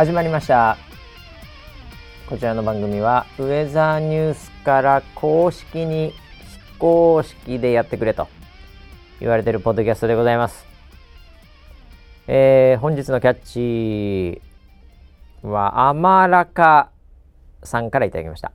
[0.00, 0.78] 始まりました。
[2.26, 6.14] こちらの番組はウェザーニュースから公式に
[6.72, 8.26] 非公式でやってくれと
[9.20, 10.64] 言われてるポッドキャストでございます、
[12.28, 16.88] えー、本日のキャッチはあまらか
[17.62, 18.52] さんからいただきました。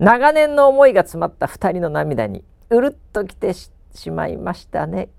[0.00, 3.70] 長年の思いが詰まった2人の涙にうるっときてし
[4.10, 5.10] まいましたね。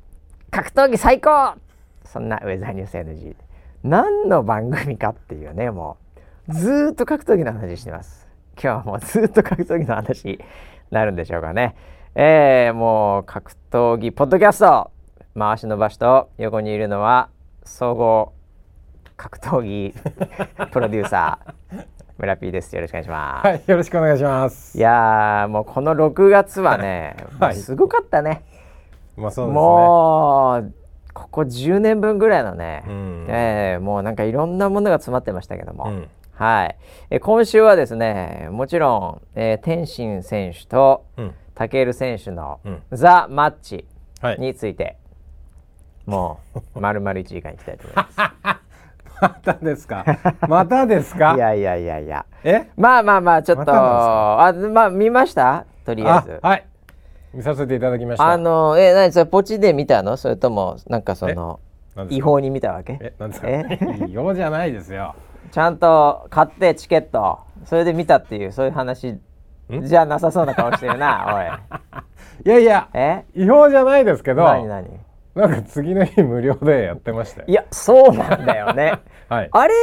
[0.51, 1.55] 格闘技最高
[2.03, 3.44] そんなウェザーニュース NG
[3.85, 5.97] 何の番組かっていうねも
[6.49, 10.39] うずっと格闘技の話してます今日はもうずっと格闘技の話に
[10.89, 11.75] なるんでしょうかね
[12.15, 14.89] えー、もう格闘技ポッドキャスト
[15.37, 17.29] 回しの場所と横にいるのは
[17.63, 18.33] 総合
[19.17, 19.93] 格闘技
[20.71, 21.85] プロデューサー
[22.17, 22.73] 村 P です。
[22.73, 23.47] よろしくお願いします。
[23.47, 24.77] はい、よろしくお願いします。
[24.77, 28.45] いやもうこの6月はね、 はい、すごかったね。
[29.17, 29.61] まあそうですね。
[29.61, 30.84] もう
[31.15, 36.75] ここ10年分ぐらいのね、うん、えー、もうなんかいろんなものが詰まってましたけども、うん、はい、
[37.09, 41.05] え今週はですねもちろん、えー、天心選手と
[41.55, 42.59] 武尊選手の、
[42.91, 43.85] ザ・マッチ
[44.37, 44.97] について、はい、
[46.07, 46.39] も
[46.75, 48.17] う丸々1時間いきたいと思います。
[49.21, 50.05] またですか？
[50.49, 51.35] またですか？
[51.37, 52.25] いやいやいやいや。
[52.43, 52.69] え？
[52.75, 55.65] まあまあまあちょっと、ま、あまあ見ました？
[55.85, 56.39] とりあえず。
[56.43, 56.65] はい。
[57.35, 58.27] 見させていただきました。
[58.27, 60.17] あのえ何それポチで見たの？
[60.17, 61.59] それともなんかその
[62.09, 62.97] 違法に見たわけ？
[63.01, 63.13] え？
[63.19, 63.47] なんですか？
[63.49, 65.15] 違法じゃないですよ。
[65.51, 67.39] ちゃんと買ってチケット。
[67.65, 69.17] それで見たっていうそういう話
[69.83, 71.25] じゃなさそうな顔してるな
[72.45, 72.49] おい。
[72.49, 73.25] いやいやえ？
[73.35, 74.87] 違法じゃないですけど何何？
[75.35, 78.99] なんか次の日無料でやってましたいやそうなんだよね。
[79.27, 79.73] はい、あれ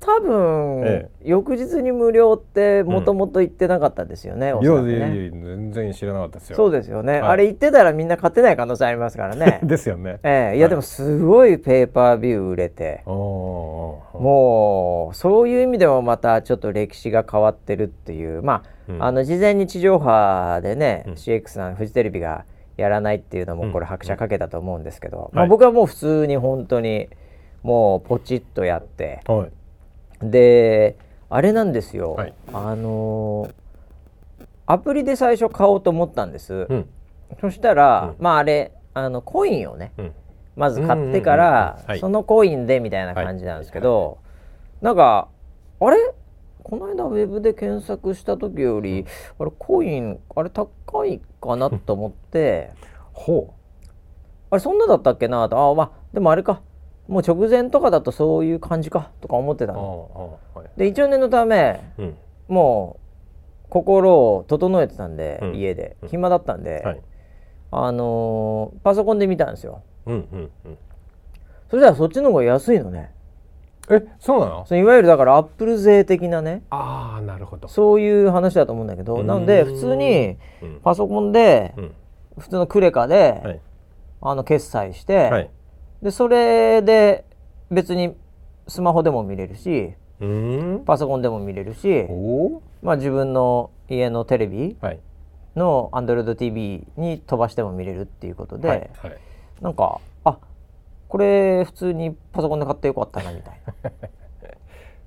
[0.00, 6.56] 多分、ええ、翌日に無料ってもともと言ってなかったですよね、うん、いやいやいや全然知らなかったですよ。
[6.56, 9.60] そうですよね、はい、あれ言ってたらみんな買ってない可能性ありますからね。
[9.62, 10.18] ですよね。
[10.22, 10.58] ええ。
[10.58, 13.02] いや、でもすごいペーパービュー売れて。
[13.06, 18.42] もうそういう意味でもまたちょっと歴史が変わってるっていう。
[18.42, 22.44] まあ、うん、あの事前に地上波でね、うん、CX さんフジテレビが
[22.76, 27.08] やらないっていうのもこれ拍車かけたと思うんですけど、まあ、僕はもう普通に本当に
[27.62, 29.50] もうポチッとやって、はい、
[30.22, 30.96] で
[31.28, 33.48] あれなんですよ、はい、あの
[34.66, 36.88] アプリで最初買おうと思ったんです、うん、
[37.40, 40.12] そしたら、うん、まああれあのコインをね、うん、
[40.56, 44.18] まず買ってから、そのコインでみたいな感じなんですけど、
[44.82, 45.28] はい、なんか
[45.80, 45.96] あれ？
[46.62, 49.06] この間ウェブで検索した時より、
[49.38, 52.70] あれコインあれ高いかなと思って。
[53.12, 53.88] ほう。
[54.50, 55.56] あれそんなだったっけなと。
[55.56, 56.60] あまあでもあれか
[57.10, 60.38] もう直前とかだとそういう感じかとか思ってたの。
[60.54, 62.16] はい、で一応念のため、うん、
[62.46, 63.00] も
[63.66, 65.96] う心を整えてたんで、うん、家で。
[66.06, 67.00] 暇だったんで、はい、
[67.72, 69.82] あのー、パソコンで見たんですよ。
[70.06, 70.78] うんうんうん、
[71.68, 73.12] そしたらそっちの方が安いのね。
[73.90, 74.64] えそうなの？
[74.66, 76.62] そいわゆるだからアップル税的なね。
[76.70, 77.66] ああなるほど。
[77.66, 80.36] そういう話だと思うんだけどなので普通に
[80.84, 81.74] パソコンで、
[82.38, 83.60] 普通のクレカで、はい、
[84.20, 85.50] あの決済して、はい
[86.02, 87.24] でそれで
[87.70, 88.14] 別に
[88.68, 89.94] スマホでも見れるし
[90.84, 92.06] パソコンでも見れるし、
[92.82, 94.76] まあ、自分の家のテレビ
[95.56, 99.18] の AndroidTV に飛ばしても見れるっていうことで、はいはい、
[99.60, 100.38] なんかあ
[101.08, 103.90] これ普通にパソコンで買ってよかったなみたいな。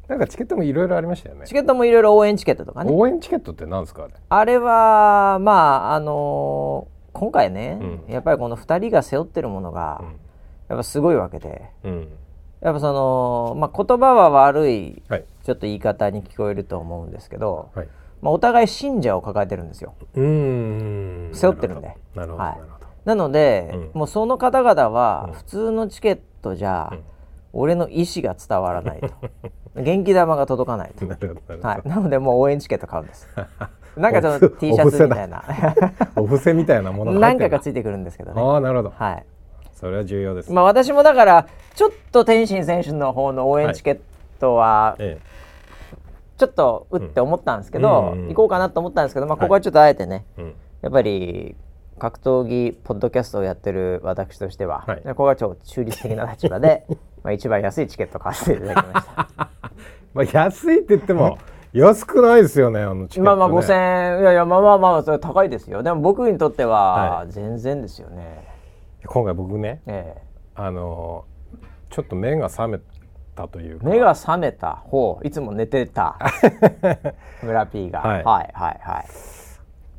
[0.09, 1.45] なんかチケットもいろいろありましたよね。
[1.45, 2.91] チケットもいろいろ応援チケットとかね。
[2.93, 4.57] 応援チケットって何ですかあれ？
[4.57, 10.22] はまああのー、今回ね、うん、やっぱりこの2人が背負ってるものが、うん
[10.73, 12.07] やっぱすごいわけで、うん、
[12.61, 17.87] やっぱその、まあ、言葉は悪い、はい、ちょっと言い方に聞こえると思うんですけど、はい、
[18.23, 19.93] まあ、お互い信者を抱えてるんですよ。
[20.15, 21.29] うん。
[21.33, 21.95] 背負ってるんで。
[22.15, 22.57] なるほど、はい、
[23.05, 27.03] なので、うん、もうその方々は普通のチケットじゃ、うん、
[27.53, 29.09] 俺の意思が伝わらないと。
[29.79, 31.05] 元気玉が届かないと。
[31.61, 33.27] はい、なのでもう応援チケット買うんです。
[33.95, 35.43] なんかちょっと T シャツみたいな。
[36.15, 38.41] お布施みたいなものが何かがついてくるんですけどね。
[38.41, 38.93] ああなるほど。
[38.95, 39.25] はい
[39.83, 43.99] それは重要です、まあ私もだからちょっと天心選手の方の応援チケッ
[44.39, 45.17] トは、はい。
[46.37, 50.53] ちょっとうって思ったんですけど、うん、行こうかなと思ったんですけど、まあ、ここはちょっとあえてね、はい、
[50.83, 51.55] やっぱり
[51.99, 56.85] 格闘技ポッドキャストをやってる私としては、はい、ここはちょっと中立的な立場で
[57.23, 59.27] まあ一番安いチケット買わせていただきました。
[60.13, 61.37] まあ安いって言っても
[61.73, 65.83] 安くないですよねあのチケット、ね、まあまあ5000円いやいやまあまあまあそれ高いですよ。
[65.83, 68.52] でも僕にとっては全然ですよね。
[69.05, 70.21] 今回僕ね、ええ、
[70.55, 71.25] あの
[71.89, 72.79] ちょっと目が覚め
[73.35, 73.85] たというか。
[73.85, 76.17] 目が覚めたほういつも寝てた。
[77.43, 79.05] 村 P が、はい、はいはいはい。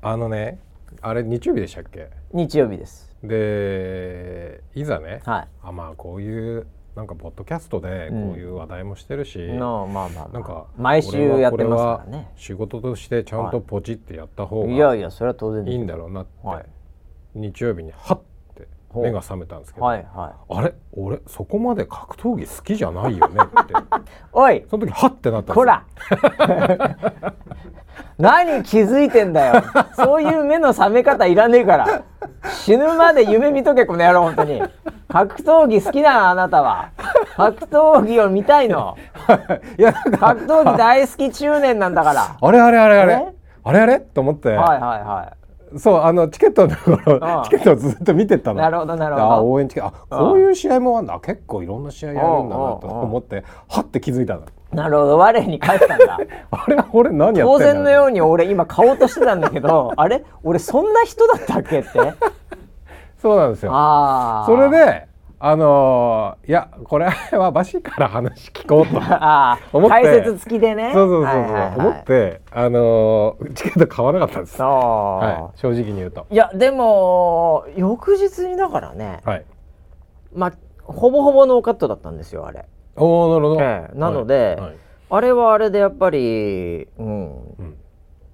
[0.02, 0.58] あのね
[1.00, 2.10] あれ日曜日でしたっけ？
[2.32, 3.14] 日曜日です。
[3.22, 12.30] でいざね、はい、あまあこういうなんかポッドキャストでこういう話題もしてるし、うん、まあまあ、まあ、なんか毎週やってますからね。
[12.36, 16.66] 仕事としてちゃんとポチってやった方が、い、やいやそれは当然いいんだろうなって、はい、
[17.34, 18.33] 日曜日にはって
[18.94, 20.74] 目が覚めたんですけど、はいはい、あれ？
[20.92, 23.74] 俺そこまで格闘技好きじゃないよねって。
[24.32, 24.64] おい。
[24.70, 25.64] その時はってなったんですよ。
[25.64, 25.84] ほら。
[28.18, 29.62] 何気づいてんだよ。
[29.96, 32.02] そういう目の覚め方いらねえから。
[32.64, 34.62] 死ぬまで夢見とけこの野郎本当に。
[35.08, 36.90] 格闘技好きだなあなたは。
[37.36, 38.96] 格闘技を見たいの。
[39.78, 42.36] いや格闘技大好き中年なんだから。
[42.40, 43.34] あれあれあれあれ。
[43.64, 44.00] あれあれ？
[44.00, 44.50] と思って。
[44.50, 45.43] はいはいはい
[45.78, 48.60] そうあのチケットのところチケットをずっと見てたの。
[48.60, 49.26] なるほどなるほど。
[49.26, 50.18] あ応援チケットあ。
[50.18, 51.18] こういう試合もあるんだ。
[51.20, 54.42] 結構いろんな試合やるんだなと思ってはって気づいたの。
[54.72, 55.18] なるほど。
[55.18, 56.18] 我に返ったんだ。
[56.50, 60.24] あれ俺何やってん当然のように俺今買おうとしてたんだけど あれ？
[60.42, 61.88] 俺そんな人だったっけって。
[63.20, 63.72] そうなんですよ。
[64.46, 65.06] それで
[65.38, 68.96] あのー、いやこれはバシから話聞こうと
[69.76, 69.94] 思って。
[69.94, 70.92] 解説付きでね。
[70.92, 76.26] そうそうそうそう、はいはいはい、思ってあのー、チケット買わなかったんです、はい、正直に言うと。
[76.30, 79.44] いやでも翌日にだからね、はい、
[80.32, 80.52] まあ
[80.82, 82.66] ほぼほぼノーカットだったんですよあれ。
[82.96, 84.68] おなるほど、えー、なので、はい。
[84.68, 84.76] はい、
[85.10, 87.26] あれはあれでやっぱり、うん、
[87.58, 87.76] うん、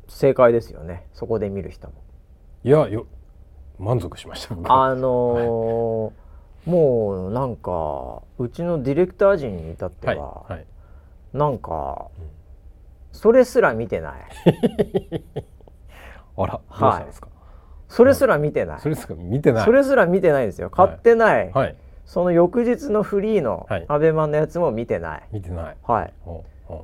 [0.07, 1.07] 正解ですよね。
[1.13, 1.95] そこで見る人も。
[2.63, 3.07] いやよ
[3.79, 6.30] 満足しましたあのー
[6.71, 10.67] もうなんかうちのディレクター陣に至っては、はいはい、
[11.33, 12.27] なんか、うん、
[13.13, 14.15] それすら見てない。
[16.37, 17.37] あらどうしたんですか、はい、
[17.89, 19.65] それすら見てない、それすら見てない。
[19.65, 20.71] それすら見てないですよ。
[20.71, 21.53] 買ってない、
[22.05, 25.23] その翌日のフリーのアベマンのやつも見てない。
[25.33, 25.77] 見てない。
[25.83, 26.13] はい。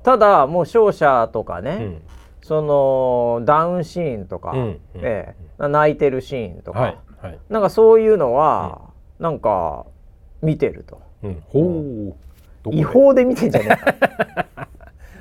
[0.03, 2.03] ただもう勝者とかね、うん、
[2.43, 8.86] そのダウンシーンとか、うん、ええ、泣いてるシーンとか、はいはい、なんかそういうのは、
[9.19, 9.87] なんか
[10.43, 12.15] 見てると、うん、
[12.71, 14.69] 違法で見てんじゃねえか。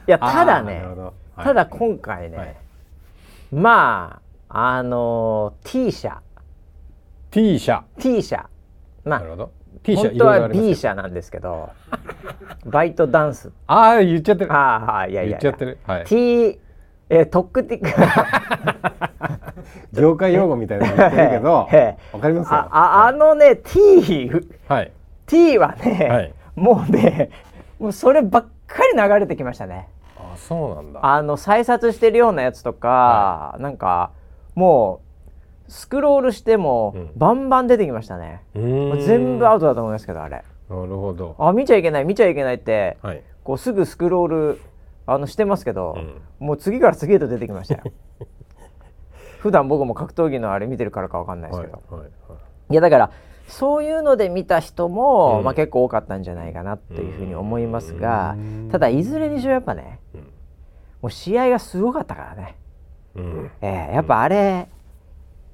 [0.07, 0.83] いやただね、
[1.35, 2.55] はい、ただ今回ね、はい、
[3.51, 6.21] まああのー、T 社。
[7.31, 7.83] T 社。
[7.99, 8.49] T 社。
[9.03, 9.51] まあなるほど。
[9.83, 11.69] T 社本当は B 社なんですけど
[12.65, 13.51] バイトダンス。
[13.67, 14.53] ああ言っちゃってる。
[14.53, 15.37] ああいやいや。
[15.37, 16.59] 言っちゃってる、はい、T
[17.07, 19.44] えー、トックティック
[19.93, 21.51] 業界用語みたいなの言ってるけど
[22.13, 22.53] わかります？
[22.53, 24.31] よああのね T、
[24.67, 24.91] はい、
[25.27, 27.29] T はね、はい、もうね
[27.79, 29.87] もうそればっかり流れてきましたね。
[30.17, 30.99] あそうなんだ。
[31.05, 32.87] あの再撮してるようなやつとか、
[33.53, 34.11] はい、なんか
[34.55, 35.01] も
[35.67, 38.41] うスクロールしても、バンバン出てきましたね。
[38.53, 40.43] 全部アウトだと思いますけどあれ。
[40.69, 41.35] なるほど。
[41.39, 44.61] あ見ちゃいけない見ちゃいけないって、はい、こうすぐスクロール
[45.07, 45.95] あのしてますけど、
[46.39, 47.81] うん、もう次から次へと出てきましたよ
[49.45, 53.11] 普段僕も格闘技のあれ見てるからかわかんないですけど、はいはいはい、いやだから
[53.47, 58.35] そういうので見た人も、うん、まあ、結構多かったんじゃないかなというふうに思いますが、
[58.71, 60.27] ただいずれにしろやっぱね、うん、も
[61.03, 62.55] う試合がすごかったからね、
[63.13, 64.67] うん、えー、やっぱあれ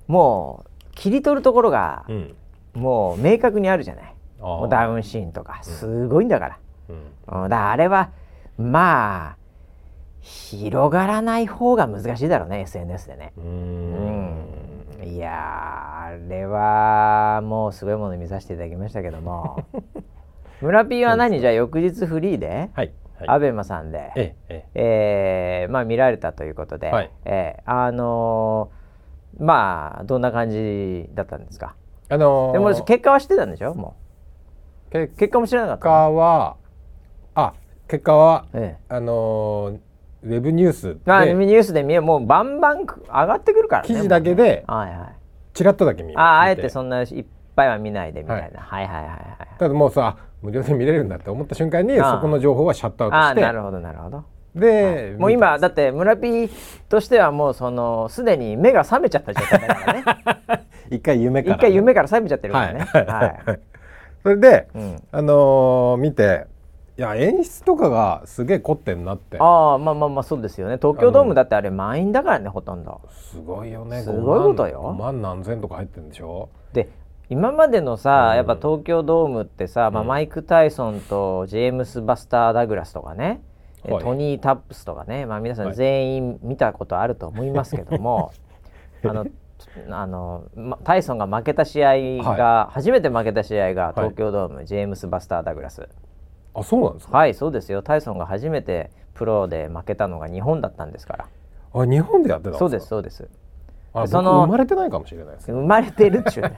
[0.08, 2.06] もう切り取るところが、
[2.74, 4.16] もう明確にあるじゃない。
[4.40, 5.60] もうダウンシーンとか。
[5.64, 8.12] すごいんだから、うん、だからあれは
[8.58, 9.41] まあ
[10.22, 13.34] 広がらない方が難しいだろうね SNS でね。
[13.38, 14.46] うん。
[15.04, 19.66] いやあれはもうすごいもの見させていただきましたけども。
[20.62, 21.40] 村 P は何？
[21.40, 31.76] じゃあ翌日フリーで、はいはい、アベマさんで、えええー、まあ、見られたということで、はい、えー、あのー、まあどんな感じだったんですか、
[32.10, 33.74] あのー、でも結果は知ってたんでしょ？
[33.74, 33.96] も
[34.94, 35.08] う。
[35.08, 36.58] 結果も知らなかった結果は
[37.34, 37.54] あ
[37.88, 39.80] 結果は、ええ、あのー
[40.24, 43.88] ウェブニュースであニュースで見もうバンバン上がってくるからね。
[43.88, 45.16] 記事だけで、はいはい、
[45.54, 47.26] チラッとだけ見ああえてそんないっ
[47.56, 53.42] ぱいは見ないでみたいな、はい、はいはいはいはいただもうさ無料で見れるんだって思った瞬間にそこの情報はシャットアウトして。
[53.42, 54.24] なるほどなるほど。
[54.56, 56.50] で、はい、もう今だって村 P
[56.90, 60.04] としてはもうそのすでに目が覚めちゃった状態だからね。
[60.92, 62.80] 一回夢から、一回夢から覚めちゃってるからね。
[62.82, 63.60] はい、はい、
[64.24, 66.48] それで、うん、あのー、見て
[67.02, 69.40] いや演出とかがすげえ凝ってんなって。
[69.40, 70.78] ああまあまあまあそうですよね。
[70.78, 73.02] 東京ドームだってあれ満員だからねほとんど。
[73.10, 74.04] すごいよね。
[74.04, 74.94] すごいことよ。
[74.96, 76.50] 5万何千とか入ってるんでしょ？
[76.74, 76.90] で
[77.30, 83.42] 今までのさ、うん、やっぱ東京ドームってさ、まあ、マイク・タイソンとジェームス・バスター・ダグラスとかね、
[83.84, 88.32] はい、トニー・タップスとかね、まあ、皆さん全員見たことあると思いますけども、
[89.02, 89.26] はい、あの
[89.90, 90.44] あの
[90.84, 95.90] タイソンが負けた試合が、はい、初めて負けた試合が東京ドーム、ジェームス・バスター・ダグラス
[96.54, 97.18] あそうなんですか？
[97.18, 97.82] はいそうですよ。
[97.82, 101.28] タイソンが初めてプロで負けたのが日本だったんですから。
[101.74, 103.28] あ日本でやってたそうですそうです。
[104.08, 106.58] その生まれてないかもしれないです、生まれてるっちゅう、ね、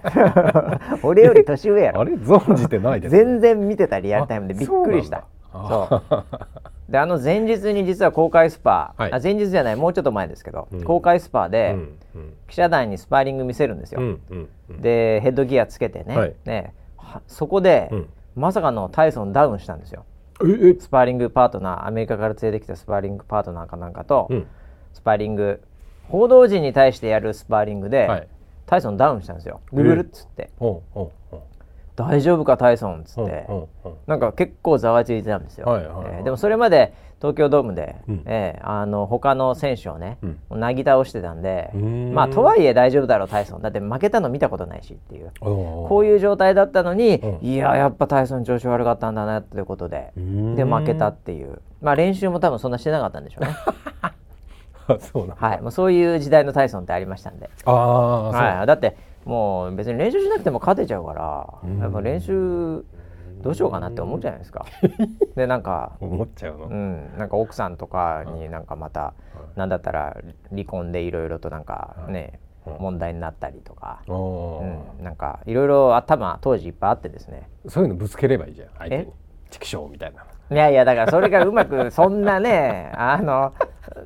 [1.01, 2.01] 俺より年上やろ。
[2.01, 2.13] あれ？
[2.13, 5.25] 存じてないです、ね、全然見てたリアルタイムでびっくりした。
[5.51, 6.23] そう
[6.89, 14.01] であの前日に実は公開スパー、はい、あ前日じゃないもうちょっと前ですけど、うん、公開スパーで、うんうん、記者団にスパーリング見せるんですよ、
[14.69, 16.17] でヘッドギアつけてね。
[16.17, 16.73] はい、ね。
[17.27, 20.05] そこで、うん、まさかのタイソンダウンしたんですよ。
[20.79, 24.29] スパーリングパートナーアメリカから連れてきたスパーリングパートナーかなんかと、
[24.93, 25.61] スパーリング
[26.07, 28.27] 報道陣に対してやるスパーリングで、はい、
[28.65, 29.61] タイソンダウンしたんですよ。
[29.71, 30.49] グルルっつって、
[31.95, 33.47] 大丈夫かタイソンっつって、
[34.07, 40.17] なんか結構ざわついてたんですよ、はいはいはい、えー、でもそれまで東京ドームで、うん、えー、あの他の選手をね、
[40.49, 41.71] うん、なぎ倒してたんで
[42.13, 43.61] まあとはいえ大丈夫だろうタイソン。
[43.61, 45.31] だって負けたの見たことないしっていう。
[45.39, 51.61] こういう状態だったのに、うん、いややっぱタイソン調子悪かったんだなっていうことでで負けたっていう。
[51.81, 53.55] まあ練習も多分そんなしてなかったんでしょうね。
[54.99, 57.49] そうはい、もうそういう時代のタイソンってありましたんで。
[57.63, 61.47] あはい、だってもう別に練習しなくても勝てちゃうから、
[61.79, 62.83] やっぱ練習
[63.41, 64.65] どうしようかなって思うじゃないですか。
[65.35, 69.13] でなんか思っちゃうの、うん、なんか奥さんとかになんかまた、
[69.55, 70.17] うなんだったら
[70.49, 77.49] 離婚でいろいろとなんかね、問題になったりとか、うん、なんかいろいろ頭当時いっぱいあってですね。
[77.67, 79.11] そういうのぶつければいいじゃん相手に。
[79.49, 80.25] 畜生みたいな。
[80.51, 83.53] いやいやだからそれがうまくそんなね あの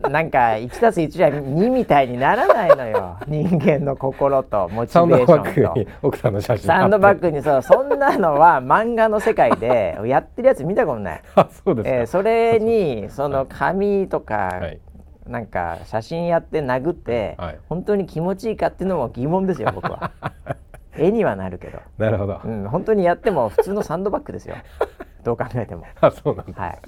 [0.10, 3.18] なんか1たす1じゃ2みたいにならないのよ。
[3.28, 5.92] 人間の心とモチベーションと。
[6.02, 11.22] 奥さんの写真サンドバッグにそうそんなのは漫画の世界でやってるやつ見たことない。
[11.36, 14.80] あそうですえー、それにその紙とか、はい、
[15.26, 20.12] なんか写真やって殴って、はい、本当に気持ちいいかっていうのも疑問ですよ僕は。
[20.98, 21.80] 絵にはなるけど。
[21.98, 24.56] なるほど、うん、本当にやっても普通のサンドバッグですよ
[25.28, 25.84] どう考えても。
[26.00, 26.80] あそうなんはい、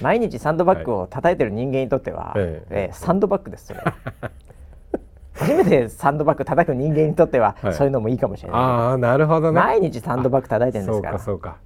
[0.00, 3.80] 毎日サンドバッグを叩いてる人間にとっては、はい、えー、サンドバッグですそれ
[5.34, 8.60] 初めてサンドバッグ叩く人間にとっては、はい、そういうのもいいかもしれない。
[8.60, 11.18] ああなるほどね毎日サンドバッグ叩いてるんですから。
[11.18, 11.56] そうか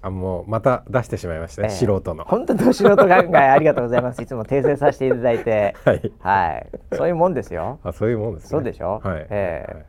[0.00, 0.08] うか。
[0.08, 2.24] あもうまた出してしまいましたね、えー、素人の。
[2.24, 4.20] 本当に素人考えありがとうございます。
[4.20, 5.74] いつも訂正させていただいて。
[5.84, 7.78] はい、はい、そういうもんですよ。
[7.84, 9.00] あそういうもんです、ね、そうでしょ？
[9.02, 9.84] はい、えー、はい、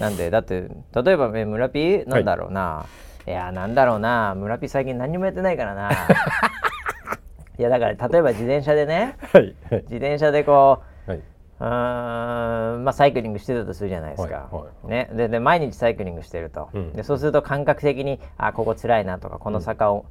[0.00, 2.86] なんでだって例えば村ピーなんだろうな、は
[3.26, 4.34] いいやなんだろうな。
[4.34, 5.90] 村ピ最近何もやってないからな。
[7.58, 20.06] いやだから例えば自転車でね、はいはい、自転車でこう、はい、うんまあサイクリングしてたとするじゃないですか、はいはい、ね、でで毎日サイクリングしてると、うん、でそうすると感覚的にあここ辛いなとかこの坂を、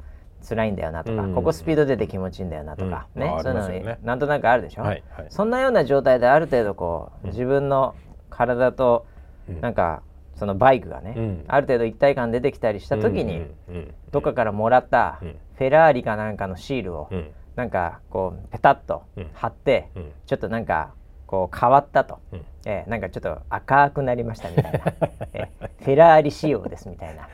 [0.48, 7.94] 辛いんだよなとか、うん、ここスピード出て気持ちいいんだよなとか、うん、ね、そういうのに、ね、なんとなくあるでしょ、はいはい、そんなような状態である程度こう自分の
[8.30, 9.06] 体と
[9.62, 10.02] なんか
[10.42, 13.46] そのバイクがね、うん、ある程度一体感出てきたりした時に、
[14.10, 19.04] どっかからもらったフェラーリかなんかのシールを、うん、なんかこうペタッと
[19.36, 19.90] 貼って、
[20.26, 20.96] ちょっとなんか
[21.28, 24.80] こう変わったと、うん、えー、なんかちょっと赤くなりましたみたいな、
[25.34, 27.30] えー、フェラーリ仕様ですみたいな、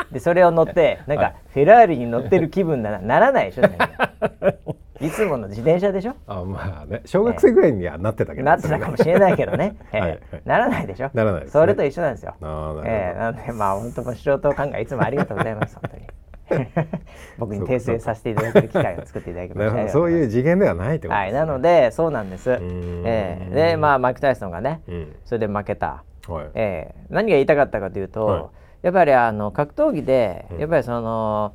[0.00, 3.64] えー、でそれを乗ってなんかフェラーリに乗ってる気分なならないでしょ
[5.02, 6.14] いつもの自転車でしょ？
[6.26, 7.02] あまあね。
[7.04, 10.10] 小学生ぐらいにはなってたけど、なってたかもしれないけどね、え ーはい。
[10.10, 11.10] はい、ならないでしょ？
[11.12, 12.34] ならない、ね、それと一緒なんですよ。
[12.40, 16.06] あな,、えー、なんでまあ本当素人感がいつもありがとうございます本当に。
[17.38, 19.88] 僕に訂正させていただける機会を作っていただきました。
[19.90, 21.46] そういう次元ではないってことです、ね、はい。
[21.46, 22.50] なのでそうなんです。
[22.60, 28.44] えー、でまあマイク・タイソンがね、うん、それで負けた、はい、えー、何が言いたかったかというと、はい、
[28.82, 31.52] やっぱりあの格闘技で、やっぱりその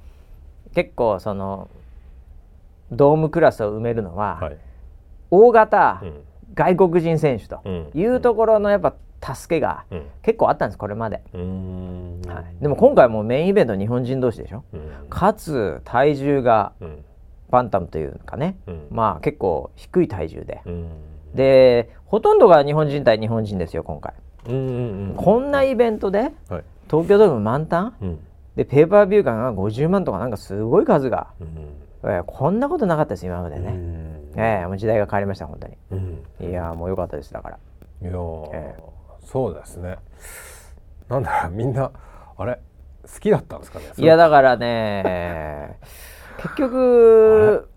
[0.74, 1.70] 結構その
[2.92, 4.58] ドームクラスを埋めるのは、はい、
[5.32, 6.22] 大型、うん、
[6.54, 7.62] 外国人選手と
[7.94, 8.96] いうところのやっぱ
[9.36, 9.86] 助けが
[10.22, 16.74] 結構あったんですこれまで、はい、でも今回もメインイベント日本人同士でしょ、うん、かつ体重が
[17.50, 20.62] バンタムというかね、うん、まあ結構低い体重で、
[21.34, 24.14] でほとんどが日本人対日本人ですよ今回、
[24.46, 28.20] こんなイベントで、はい、東京ドーム満タン、
[28.56, 31.28] でペーパービュー感が50万とかなんかすごい数が、
[32.04, 33.74] えー、こんなことなかったです今までね、
[34.36, 37.60] えー、もう時代が変わりました本当に、いやもう良かったですだから。
[38.02, 39.98] いや、えー、そうですね。
[41.10, 41.92] なんだろうみんな
[42.38, 42.60] あれ？
[43.04, 45.80] 好きだったんですかねいやだからね
[46.38, 47.70] 結局、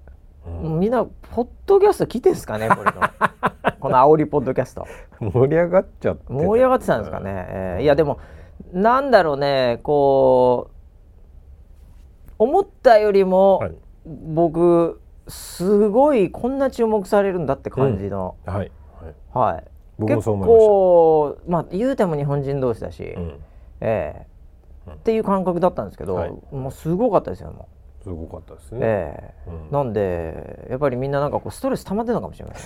[0.45, 2.93] うん、みんなポッドキャスト来てんすかねこれの。
[3.79, 4.87] この煽りポッドキャスト。
[5.21, 8.19] 盛り上がっちゃって盛り上がってたんですかね、えー、いやでも
[8.73, 13.75] なんだろうねこう思ったよりも、はい
[14.11, 18.73] 僕すごいこんな注目されるんだって感じの、うん、はい、
[19.33, 23.41] はい、はい、結構まあ言うても日本人同士だし、うん、
[23.81, 24.91] ええ。
[24.91, 27.69] ー、っていう感覚だったんですけど、はい、もうすごかったですよも
[28.01, 28.03] う。
[28.03, 29.51] すごかったですね、ええ。
[29.51, 32.57] ーうん、なんでやっぱりみんななんかこうストレス溜まってるのかもしれない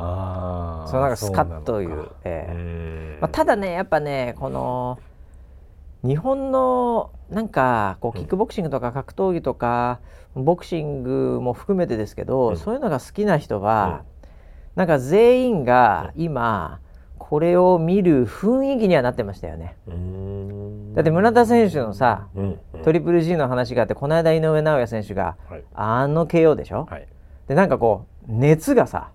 [0.00, 4.98] あそのなんかスカッという、えーまあ、ただねやっぱねこの
[6.04, 10.00] 日本のなんかこうキックボクシングとか格闘技とか、
[10.36, 14.28] うん、ボクシングも含めてですけど、うん、そういうのが好きな人は、うん、
[14.76, 16.80] なんか全員が今、
[17.18, 19.76] これを見る雰囲気にはなってましたよね。
[20.94, 22.28] だって村田選手のさ、
[22.84, 27.06] トリプル G の話があってこの間井上尚弥選手が、はい、あの KO でしょ、はい、
[27.48, 29.10] でなんかこう熱がさ、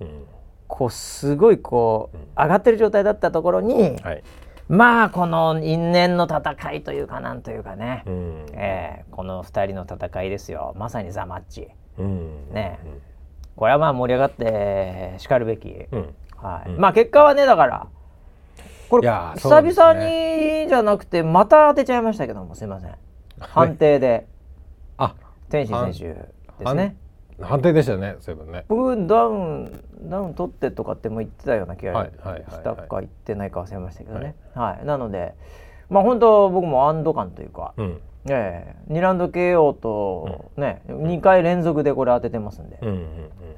[0.67, 4.23] こうすごいこう、上がってる状態だったところに、はい、
[4.69, 10.73] まあこの因縁の戦いというかなんというかね、うん、えー、この2人の戦いですよ。
[10.77, 11.67] まさにザ・マッチ、
[11.97, 13.01] うん、ね、うん、
[13.55, 15.73] これはまあ盛り上がってしかるべき、
[16.37, 16.69] はい。
[16.71, 17.87] まあ結果はねだから
[18.89, 22.95] これ、久々にじゃなくてまた当てちゃいましたけどもすいません。
[23.39, 24.27] 判定で、
[24.97, 25.15] あ
[25.49, 25.99] 天心選手
[26.63, 26.95] ですね
[27.41, 28.65] 判定でしたねそういえばね。
[28.67, 32.11] 僕ダウンダウン取ってとかっても言ってたような気がし
[32.63, 35.33] たか言ってないか忘れましたけどね、はい、はい、なので
[35.89, 38.01] まあ本当僕も安堵感というか、うん。
[38.25, 43.09] ええー、2ラウンド KO とね、うん、2回連続でこれ当ててますんで、うんうんうん、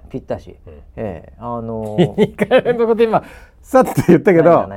[0.09, 3.23] ぴったし、うん、ええー、あのー、 2回連続で今
[3.61, 4.67] さって言ったけど。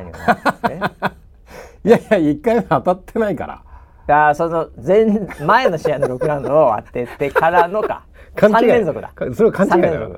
[1.84, 3.62] いやいや1回目当たってないから
[4.08, 5.04] あその前
[5.40, 8.04] 前の試合の6ラウンドを当ててからのか。
[8.36, 9.10] 3連続だ。
[9.34, 10.16] それは勘違いだよ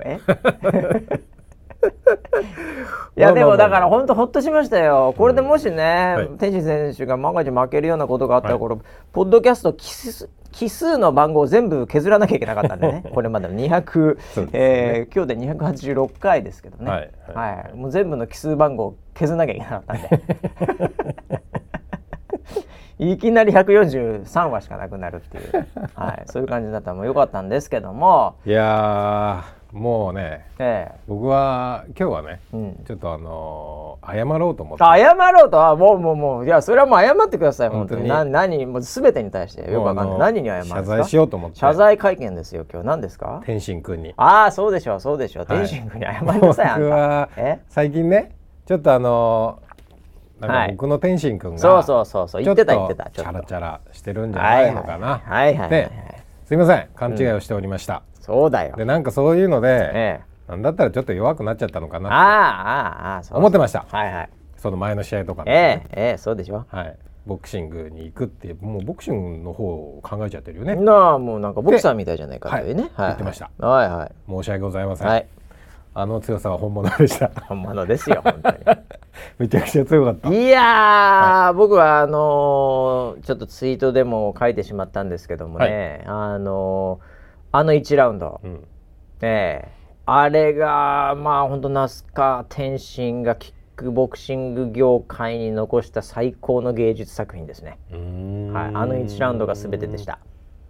[3.16, 8.76] いやでもだから本当ほっとしましたよ、これでもしね、うんはい、天心選手が万が一負けるようなことがあったら、これ、
[9.12, 14.48] ポッドキャスト奇数奇数の番号を全部削らなきゃいけなかったんでね、これま での200、ね。
[14.52, 20.10] えー、今日で286回ですけどね、はい、もう全部の奇数番号を削らなきゃいけなかったんで。
[23.02, 28.34] いきなり143話しかなくなるっていう、 はい、そういう感じだったらもうよかったんですけども。
[28.44, 34.84] いやもうね、ええ、僕は今日はね、うん、ちょっとあのー、謝ろうと思って。
[34.84, 35.56] 謝ろうと？
[35.58, 36.44] はもうもうもう。
[36.44, 38.08] いやそれはもう謝ってください本当に。
[38.08, 39.70] な何もう全てに対して。
[39.70, 40.18] よくわかんない。
[40.18, 40.80] 何に謝るんですか？
[40.80, 41.56] 謝罪しようと思って。
[41.56, 42.86] 謝罪会見ですよ今日。
[42.86, 43.40] 何ですか？
[43.46, 44.12] 天心君に。
[44.16, 46.78] ああそうでしょうそうでしょう、はい、天心君に謝りなさいあんた。
[46.80, 47.28] 僕は
[47.68, 48.32] 最近ね
[48.66, 49.69] ちょっとあのー
[50.40, 52.42] なんか僕の天心君が、そうそうそうそう。
[52.42, 55.18] 言ってた言ってたチャラチャラしてるんじゃないのかな。
[55.24, 55.70] はいはい。
[55.70, 55.90] で
[56.44, 56.88] すいません。
[56.94, 58.76] 勘違いをしておりました、そうだよ。
[58.76, 63.86] でなんかそういうので、ええ、なんだったらちょっと弱くなっちゃったのかなって思ってました。
[63.90, 64.30] はいはい。
[64.56, 66.66] その前の試合とかねええええそうでしょ。
[66.68, 66.96] はい。
[67.26, 70.74] ボクシングに行くってもうボクシングの方を考えちゃってるよね。
[70.74, 74.12] なあもうなんかボクサーみたいじゃないかというね、はい、言ってました、はいはい。
[74.26, 75.26] 申し訳ございません、はい、
[75.92, 77.30] あの強さは本物でした。
[77.48, 78.56] 本物ですよ本当に。
[79.38, 80.30] めちゃくちゃ強かった。
[80.30, 88.64] いや、はい、僕はあのー、ちょっとツイートでも書いてしまったんですけどもね、はい、あのー、あの1ラウンド、うん、
[89.20, 89.68] え
[90.06, 97.78] あれがまあ本当那須川天心がキックボクシング業界に残した最高の芸術作品ですね。
[97.90, 100.18] はい、あの1ラウンドが全てでした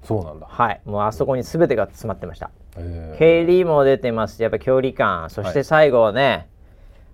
[0.03, 0.47] そうなんだ。
[0.49, 0.81] はい。
[0.85, 2.51] もうあそこに全てが詰まってました。
[3.19, 5.29] 蹴りも出てますやっぱ距離感。
[5.31, 6.47] そして最後ね、はい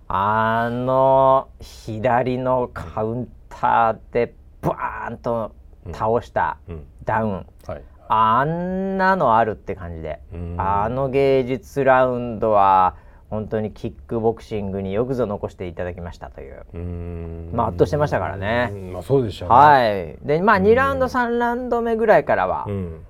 [0.09, 5.53] あの左のカウンターでバーンと
[5.91, 6.57] 倒した
[7.03, 10.21] ダウン、はい、あんなのあるって感じで。
[10.57, 12.95] あの芸術ラウンドは
[13.29, 17.53] 本当にキックボクシングによくぞ残していただきましたという。
[17.53, 18.71] まあ圧倒してましたからね。
[18.93, 20.17] まあ、そうでしょう、ね、はい。
[20.25, 22.67] でまあ2ラウンド3ラウンド目ぐらいからは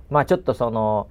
[0.10, 1.08] まあちょっとその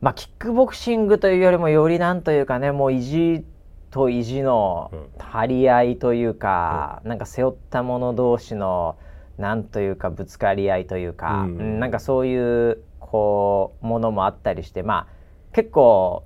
[0.00, 3.44] まあキックボクシングというよりもよりなんというかねもう意地
[3.90, 8.96] と意地の張り合いというか、うん、なんか背負った者同士の
[9.36, 16.24] なんというかぶつかり合いというか、うん、なんかそういうこうものもあったりしてまあ結構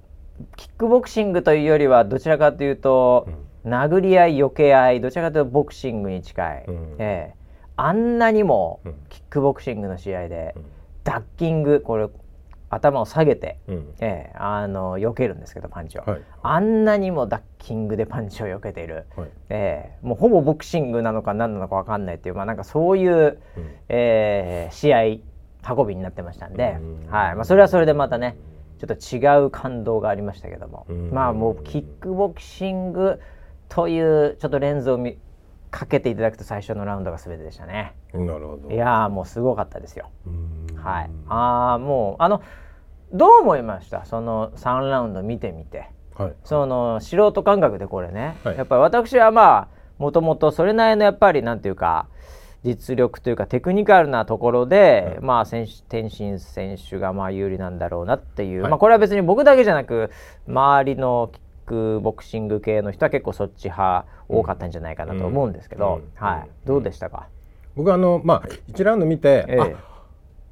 [0.57, 3.29] キックボクシングというよりはどちらかというと、
[3.65, 10.55] うん、殴り合い避け合いどちらかというとボクシングに近い、うん、えー、あんなにもキックボクシングの試合で、
[11.05, 12.09] ダッキングこれ
[12.69, 23.13] 頭を下げて、うん、えー、あの避けるんですけどパンチを、はい、あんなにもダッキングでパンチを避けている、はい、えー、もうほぼボクシングなのか何なのか分かんないっていう、まあ、なんかそういう、
[23.57, 26.77] うん、えー、試合運びになってましたんで、
[27.09, 27.35] はい。
[27.35, 28.37] まあ、それはそれでまたね
[28.87, 33.21] ちょっと違う感動がありましたけども、まあもうキックボクシング
[33.69, 35.19] というちょっとレンズを見
[35.71, 37.95] かけていただくと最初のラウンドが全てでしたね。
[38.15, 38.71] なるほど。
[38.71, 40.11] いやもうすごかったですよ。
[40.77, 41.11] はい。
[41.29, 42.41] ああもうあの
[43.13, 44.05] どう思いました？
[44.05, 49.69] その3ラウンド見てみて、はい、その素人感覚でこれね、はい、やっぱり私はまあ
[49.99, 52.09] もともとそれなりのやっぱりなんていうか
[52.67, 60.11] 実力というかテクニカルなところで、はい、まあ選手天心選手がまあ有利なんだろうなっていう、まあこれは別に僕だけじゃなく
[60.49, 61.31] 周りの
[61.65, 67.29] クボクシング系の人は結構そっち派多かったんじゃないかなと思うんですけど、はい、どうでしたか、
[67.77, 69.77] 僕あのまあ1ラウンド見て、ええ、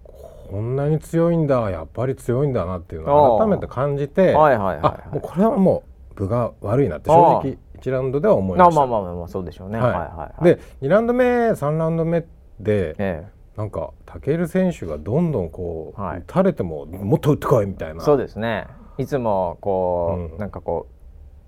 [0.04, 8.74] こんなに強いんだやっぱり強いんだなっていうのを改めて感じて、はいはいはい、はい、もうこれはもう分が悪いなって正直1ラウンドでは思いました。
[8.74, 9.78] まあまあまあそうでしょうね。
[9.78, 12.20] はいはいはい、で2ラウンド目3ラウンド目
[12.60, 18.00] で、ええ、なんか武選手がどんどんこう、はい、打たれてももっと打ってこいみたいな。
[18.00, 18.66] そうですね。
[18.96, 20.88] いつもこう、うん、なんかこ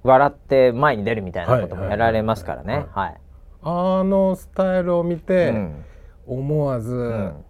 [0.05, 2.87] う笑って前に出るみたいなこともやられますからね。
[2.93, 3.17] はい。
[3.63, 5.85] あのスタイルを見て、うん、
[6.27, 7.45] 思わず、うん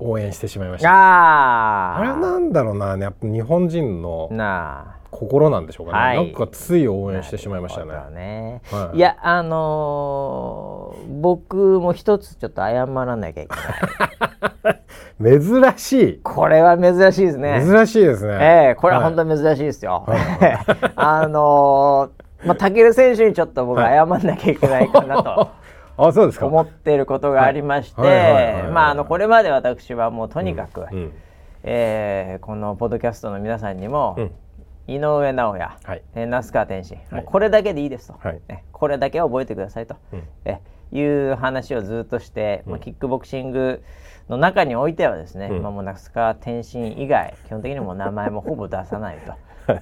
[0.00, 0.90] 応援してしまいました。
[0.90, 4.28] ああれはなんだろうな、やっぱ日本人の
[5.10, 5.98] 心なんでしょうかね。
[5.98, 7.92] はい、なんかつい応援してしまいましたね。
[8.12, 13.54] ねはい、いやあのー、僕も一つちょっと謝らなきゃいけ
[14.64, 14.82] ない。
[15.40, 16.20] 珍しい。
[16.22, 17.62] これは珍しいですね。
[17.64, 18.38] 珍しいですね。
[18.40, 20.04] ええー、これは本当に珍しいですよ。
[20.06, 20.18] はい、
[20.96, 25.48] あのー、まあ、タケル選手にちょっと僕謝らなきゃいけないかなと。
[26.00, 28.00] あそうですか思っていることがありまして
[28.72, 31.12] まああのこれまで私はもうとにかく、うん、
[31.64, 34.30] えー、このポッドキャストの皆さんにも、うん、
[34.88, 43.82] 井上尚弥、はい、え那須川天心、はい、もうこれだけでいいですと、はい、ね、これだけ覚えてくださいと、うん、えいう話をずっとして、まあ、キックボクシング
[44.30, 49.34] の中においてはですね、まあ、もう那須川天心以外基本的にも名前もほぼ出さないと。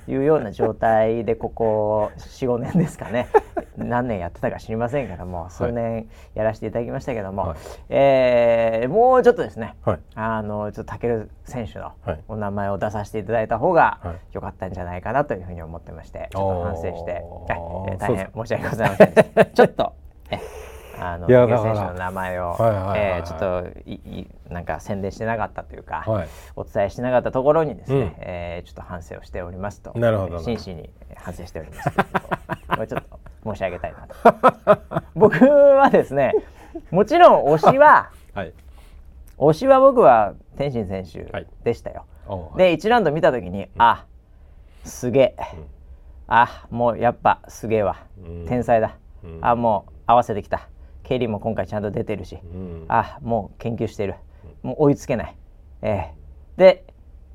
[0.09, 3.29] いうような状態でここ45年ですかね。
[3.77, 7.59] 何年やってたか知りませんけども数年やらせていただきましたけども、はい、
[7.91, 11.93] えー、もうちょっとですね、はい、あのちょっと武選手の
[12.29, 14.01] お名前を出させていただいた方が
[14.33, 19.15] 良かったんじゃないかなというふうに思ってましてちょっと反省して、えー、大変申し訳ございません
[19.55, 19.93] ちょっと
[20.99, 22.57] あの竹選手の名前を、
[22.97, 30.39] えちょっといいなんか宣伝してなかったというか、はい、お伝えしてなかったところにですね、うん、えー、ちょっと反省をしておりますとなるほど。
[30.39, 35.03] 真摯に反省しておりますこれちょっと申し上げたいなと。
[35.15, 36.33] 僕はですね
[36.91, 38.53] もちろん推しは、 はい、
[39.39, 41.25] 推しは僕は天心選手
[41.65, 44.05] でしたよ、はい、で1ラウンド見た時に、うん、あ
[44.85, 45.65] すげえ、うん、
[46.29, 47.97] あもうやっぱすげえわ、
[48.47, 48.97] 天才だ、
[49.41, 50.69] あもう合わせてきた
[51.07, 54.17] 経理も今回ちゃんと出てるし、うん、あもう研究してる。
[54.63, 55.37] もう追いつけない、
[55.83, 56.85] えー、で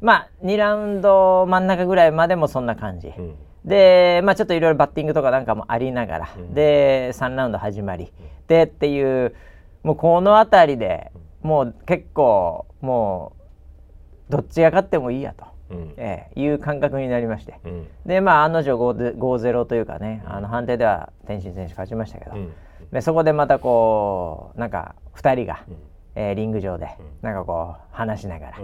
[0.02, 8.12] まあ2ラウンド真ん中ぐらいまでもそんな感じ、うん、でまあちょっといろいろバッティングとかなんかもありながら、うん、で3ラウンド始まり、
[8.48, 9.34] でっていう
[9.84, 13.34] もうこの辺りでもう結構も
[14.30, 15.46] うどっちが勝ってもいいやと。
[15.70, 22.36] うん、えー、いう感覚になりまして、うん、でまあ案の定5-0というかね、あの判定では天心選手勝ちましたけど、
[22.92, 25.76] でそこでまたこうなんか2人が、うん、
[26.16, 26.90] えー、リング上で、
[27.22, 28.58] なんかこう話しながら、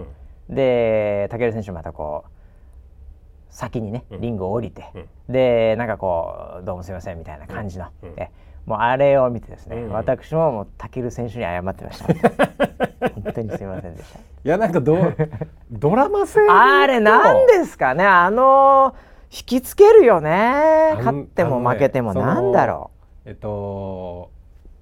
[0.50, 2.30] で武尊選手またこう
[3.48, 4.84] 先にねリングを降りて、
[5.28, 7.86] でなんかこう「どうもすいません」みたいな感じの、
[8.16, 8.28] え
[8.66, 12.06] もうあれを見てですね、うん、私ももう武尊選手に謝ってました。
[13.14, 14.18] 本当にすいませんでした。
[14.18, 14.98] いやなんかド
[15.72, 18.94] ドラマ性あれなんですかねあの
[19.30, 20.92] 引きつけるよね。
[20.96, 22.97] 勝っても負けてもなんだろう
[23.28, 24.30] えっと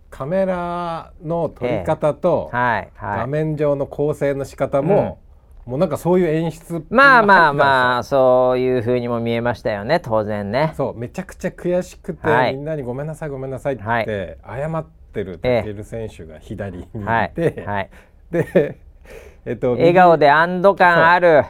[0.09, 5.19] カメラの撮り方と、画面上の構成の仕方も、
[5.67, 10.75] うん、もうなんかそういう演出まあまあまあそういうふうにも見えましたよね当然ね。
[10.77, 17.91] そうめちゃくちゃ悔しくて、はい、みんなにごめんなさいごめんなさいって、はい、謝ってる武選手が左にいて、はい、
[18.31, 18.79] で、
[19.45, 21.43] えっと、笑顔で安堵感ある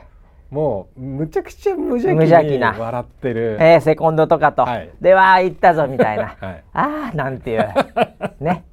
[0.50, 3.56] もうむちゃくちゃ無邪気に笑ってる。
[3.60, 7.68] えー、セコンドとかと、はい、では行ったぞみたいな、 はい、ああなんていう。
[8.40, 8.64] ね。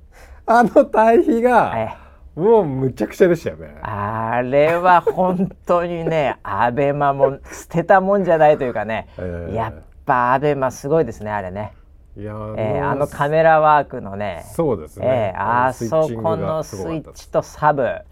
[0.46, 3.76] あの対比が、えー、もうむちゃくちゃでしたよね。
[3.82, 11.74] あれは本当にねアベマも捨てたもんじゃないというかね、えー、やっぱアベマすごいですねあれね
[12.16, 18.06] えー、あのカメラワークのねそうですね、えー、あそこのスイッチとサブ、はい、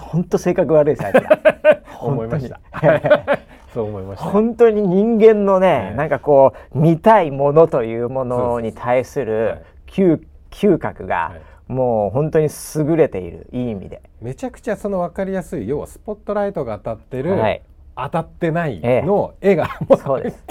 [0.00, 1.12] 本当性格悪いですあい
[2.00, 2.60] 思いました。
[3.72, 11.32] そう思いました、本当に人間のね、なんかこう見たいものというものに対する嗅嗅覚が、
[11.66, 13.48] もう本当に優れている。
[13.52, 14.00] いい意味で。
[14.20, 17.62] めちゃくちゃその分かりやすい要はスポットライトが当たってる、はい、
[17.96, 20.44] 当たってないの絵が、ええ、そうです。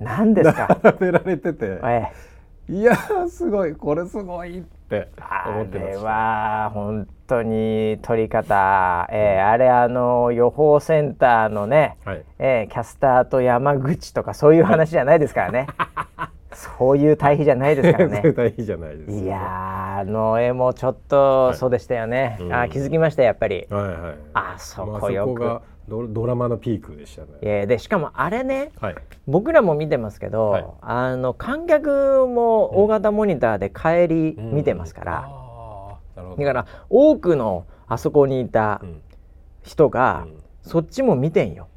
[0.00, 0.78] 何ですか？
[0.82, 2.08] 並べられてて、え
[2.68, 2.96] え、いや
[3.28, 5.08] すごいこれすごいって
[5.46, 5.88] 思ってました。
[5.88, 15.66] あれは本当に撮り方、えー、あれあの予報センターのね、はい、えー、キャスターと山口とかそういう話じゃないですからね。
[16.54, 18.32] そういう対比じゃないですからね。
[18.34, 22.36] 対比じゃないです、いやあの絵もちょっとそうでしたよね。
[22.40, 23.66] はい、あ気づきましたやっぱり。
[23.70, 24.14] はいはい。
[24.34, 25.60] あそこよく。
[25.88, 27.28] まあ、ドドラマのピークでしたね。
[27.42, 28.94] えでしかもあれね、はい、
[29.26, 35.30] 僕らも見てますけど、はい、あの観客も大型モニターで帰り見てますから、
[36.16, 38.82] うんうん、だから多くのあそこにいた
[39.62, 40.26] 人が、
[40.62, 41.68] そっちも見てんよ。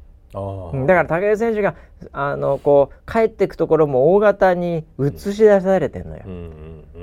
[0.86, 1.74] だから武井選手が
[2.12, 6.22] あのこう帰っていくところも大型に映し出されてるのよ。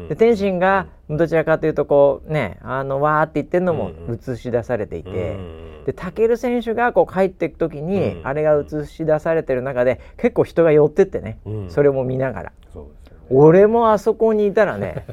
[0.10, 5.38] で天心がどちらかというとこうねあのわーって言ってるのも映し出されていて、
[5.86, 12.82] で武選手がこう帰っていく時に、あれが映し出されてる中で結構人が寄ってってね、それも見ながら、ね、
[13.30, 15.06] 俺もあそこにいたらね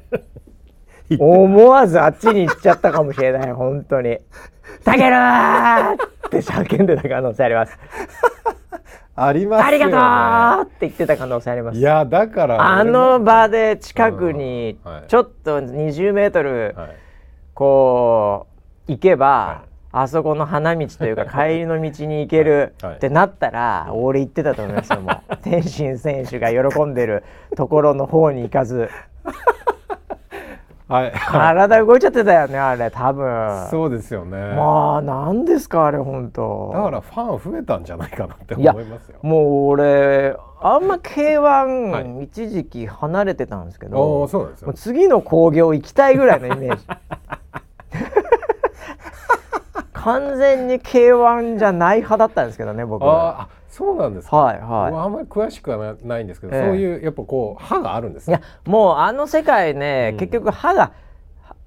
[1.18, 4.18] 思わずあっちに行っちゃったかもしれない本当に
[4.84, 5.14] 「たける!」
[6.26, 7.78] って叫んでた可能性あります。
[9.14, 11.78] あります、ね、ありがとうって言ってた可能性あります。
[11.78, 16.74] いやだからあの場で近くにちょっと20メートル
[17.54, 18.46] こ
[18.88, 19.62] う行けば、
[19.92, 25.36] あそこの花道というか 帰りの道に行けるってなったら、俺行ってたと思いますよもう。
[25.42, 27.24] 天心選手が喜んでる
[27.56, 28.88] ところの方に行かず
[30.92, 33.68] はい、体動いちゃってたよねあれ多分。
[33.70, 34.36] そうですよね。
[34.36, 39.18] まあ何ですかあれ本当だからファン増えたんじゃないかなって思いますよ。
[39.22, 44.72] もう俺あんま K1、一時期離れてたんですけどそうですよ。
[44.74, 46.84] 次の興行行きたいぐらいのイメージ
[50.02, 54.36] 完全に K1 じゃない派だったんですけどね僕はそうなんですか？
[54.36, 54.94] はいはい。
[54.94, 60.92] あんまり詳しくはないんですけど、えー、そういうやっぱこう歯があるんですいやもうあの世界ね、うん、結局歯が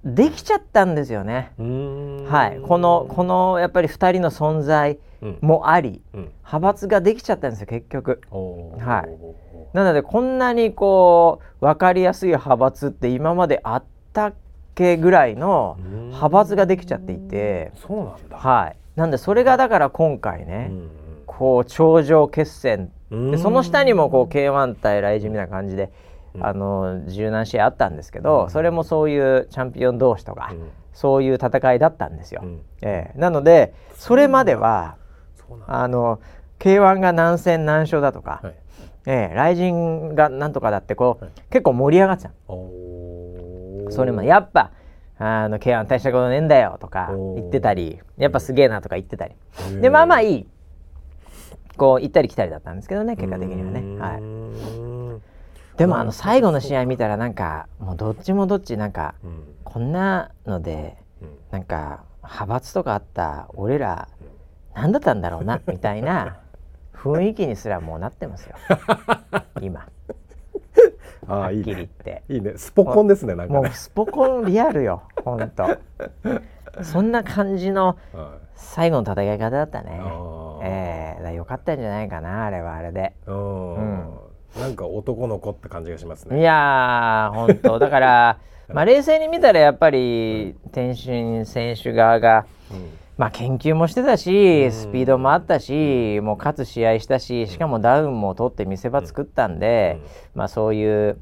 [0.04, 1.52] できちゃったんですよね。
[1.58, 2.62] はい。
[2.62, 5.00] このこのやっぱり二人の存在
[5.42, 8.22] もあり、うん、派閥ができちゃったんですよ結局。
[8.30, 9.76] はい。
[9.76, 14.32] なのでこんなにこう分かりやすい派閥って今まであった
[14.76, 17.72] っけぐらいの派閥ができちゃっていて。
[17.76, 18.38] そうなんだ。
[18.38, 18.78] はい。
[18.96, 20.68] なんでそれがだから今回ね。
[20.70, 20.90] うん
[21.38, 22.92] こう頂上決戦。
[23.12, 25.92] でその下にもこう K1 対ライジンみたいな感じで、
[26.40, 30.54] あの十何試合あったんですけど、それもそういうチャンピオン同士とか、
[30.94, 32.44] そういう戦いだったんですよ。
[32.82, 34.96] えー、なのでそれまでは
[35.68, 36.20] あの
[36.60, 38.56] K1 が何戦何勝だとか、はい、
[39.06, 42.32] えー、ライジンがなんとかだってこう、はい、結構盛り上がってた
[43.90, 44.72] それもやっぱ
[45.18, 49.36] あの K1 大したことねえんだよとか言ってたりやっぱすげえなとか言ってたり。
[49.82, 50.48] でまあまあいい。
[51.78, 54.00] こう行ったり来たりだったんですけどね結果的にはね。
[54.00, 55.20] は
[55.74, 59.16] い、でもあの最後の試合見たらなんかもうどっちもどっちなんか、
[59.64, 60.96] こんなので、
[61.52, 64.08] なんか派閥とかあった俺ら
[64.74, 66.38] 何だったんだろうなみたいな
[66.96, 68.56] 雰囲気にすらもうなってますよ。
[69.62, 69.86] 今。
[71.28, 72.24] あはっきり言って。
[72.30, 72.54] いいね。
[72.56, 75.78] スポコンですねなんか、ね、もうスポコンリアルよ本当。
[76.84, 77.98] そんな感じの
[78.56, 80.02] 最後の戦い方だったね。
[80.64, 83.14] ええー、だよかったんじゃないかなあれはあれで。
[83.28, 84.14] うん、
[84.60, 86.40] なんか男の子って感じがしますね。
[86.40, 87.80] いや本当。
[87.80, 88.40] だから
[88.74, 100.00] まあ冷静に見たらやっぱり天心選手側が、うん、まあ研究もしてたしスピードもあったし、もう勝つ試合したししかもダウンも取って見せ場作ったんで、
[100.34, 101.20] まあそういう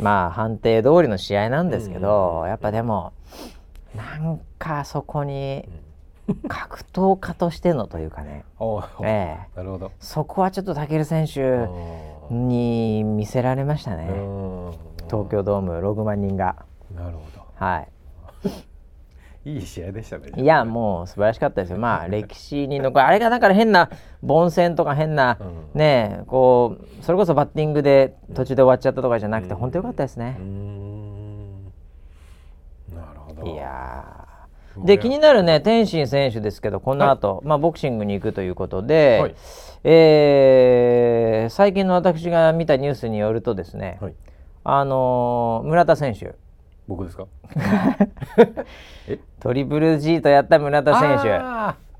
[0.00, 3.12] まあ判定通りの試合なんですけど、やっぱでも
[3.94, 5.68] なんかそこに。
[6.48, 8.44] 格闘家としてのというかね、
[9.02, 9.92] ええ、なるほど。
[9.98, 11.68] そこはちょっと武選手
[12.32, 14.06] に見せられましたね
[15.06, 17.88] 東京ドーム6万人がなるほどはい
[19.44, 20.30] いい試合でしたね。
[20.36, 21.78] いやもう素晴らしかったですよ。
[21.78, 23.06] まあ 歴史に残る。
[23.06, 23.90] あれがだから変な
[24.24, 30.38] 凡戦とか変な、うん、ねこうそれこそバッティングで途中で終わっちゃったとかじゃなくて、うん、本当よかったですね。
[32.94, 33.46] なるほど。
[33.46, 34.22] いや。
[34.76, 39.34] で気になるね天心選手ですけどこの後、はい、まあボクシングに行くということで、はい、
[39.84, 44.14] えー、最近の私が見たニュースによるとですね、はい、
[44.64, 46.34] あのー、村田選手
[46.88, 47.26] 僕ですか？
[49.40, 51.92] トリプル G とやった村田選手。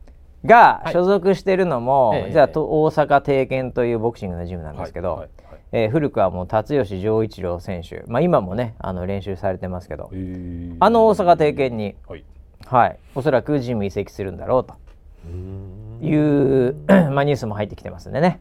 [0.44, 5.30] が所属してるのも、はい、じゃあ、えー、大阪帝拳というボクシングのジムなんですけど、はいはい
[5.70, 12.24] えー、古くはもう辰吉丈一郎選手、まあ、今もねあの練習されてますけど、えー、あの大阪帝拳に、はい。
[12.66, 14.74] はい、おそらくジム移籍するんだろうと。
[16.00, 16.74] いう
[17.12, 18.40] まあ、ニュースも入ってきてますんでね。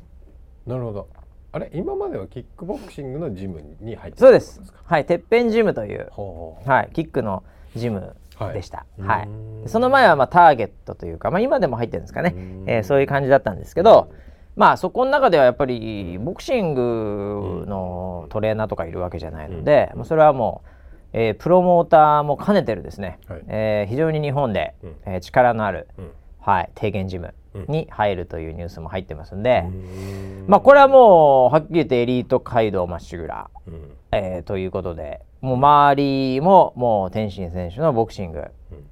[0.65, 1.07] なるほど
[1.53, 1.69] あれ？
[1.73, 4.61] 今まではキックボクシングのジムに入ってそうです。
[4.85, 6.09] はいてっぺんジムという
[6.65, 7.43] はい、キックの
[7.75, 8.15] ジム
[8.53, 9.23] でした、はい、は
[9.65, 12.33] い、その前はまあターゲットというか、まあ、今でも入ってるんですかね、
[12.65, 14.11] えー、そういう感じだったんですけど、
[14.55, 20.69] まあそこの中ではやっぱりボクシングのトレーナーとかいるわけじゃないので、うん、それはもう、
[21.13, 27.33] えー、プロモーターも兼ねてるですね、はい、えー、非常に日本で、うん、えー、力のある、うん、はい、低減ジム
[27.67, 35.95] に入るというニュースも入ってますんで、うん、まあこれはもうはっきり言ってエリート街道まっしぐら、うん、えー、ということでもう周
[36.35, 38.45] りももう天心選手のボクシング、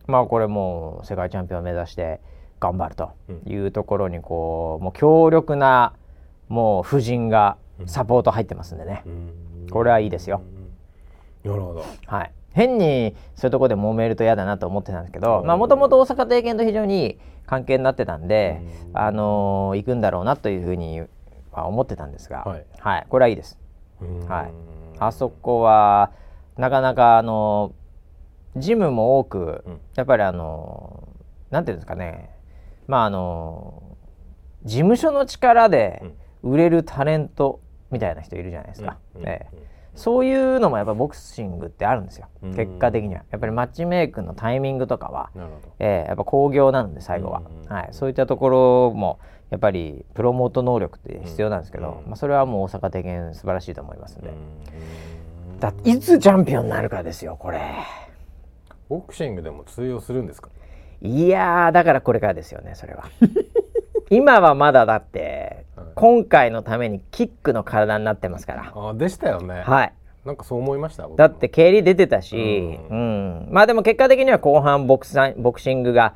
[0.07, 2.21] まあこれもう世界チャンピオンを目指して
[2.59, 3.11] 頑張ると
[3.47, 5.93] いうところにこうもう強力な
[6.47, 9.03] もう夫人がサポート入ってますんでね、
[9.71, 10.41] これはいいですよ。
[11.43, 17.17] なるほど、はい、変にそういうところで揉めると嫌だなと思ってたんですけどもともと大阪帝拳と非常に
[17.49, 18.61] 関係になってたんで、
[18.93, 21.01] あのー、行くんだろうなというふうに
[21.51, 23.57] は思ってたんですが、はい、はい、これはいいです。
[24.27, 24.51] はい、
[24.99, 26.11] あそこは
[26.57, 27.73] なかなかあの
[28.55, 29.63] ジムも多く、
[29.95, 31.07] やっぱりあの
[31.49, 32.29] なんていうんですかね。
[32.85, 33.97] まああの
[34.63, 36.03] 事務所の力で
[36.43, 38.99] 売れるタレントみたいな人いるじゃないですか。
[39.25, 39.68] ええ
[39.99, 42.27] そういうのもやっぱボクシングってあるんですよ。
[42.55, 43.23] 結果的には。
[43.31, 45.29] やっぱりマッチメイクのタイミングとかは、
[45.77, 54.31] えー、やっぱ興行なので最後は、はい、そういったところもやっぱりプロモート能力って必要なんですけど、まあ、それはもう大阪的に素晴らしいと思いますんで、
[55.59, 57.59] だいつチャンピオンになるかですよこれ。
[58.87, 60.49] ボクシングでも通用するんですか？
[61.01, 63.05] いやだからこれからですよねそれは。
[64.09, 65.65] 今はまだだって
[65.95, 68.73] 今回のためにキックの体になってますから。
[68.75, 69.61] あでしたよね。
[69.65, 69.93] はい。
[70.25, 71.07] なんかそう思いました？
[71.07, 72.35] だって蹴り出てたし、
[72.89, 76.13] うん、うん、まあでも結果的には後半ボクサボクシングが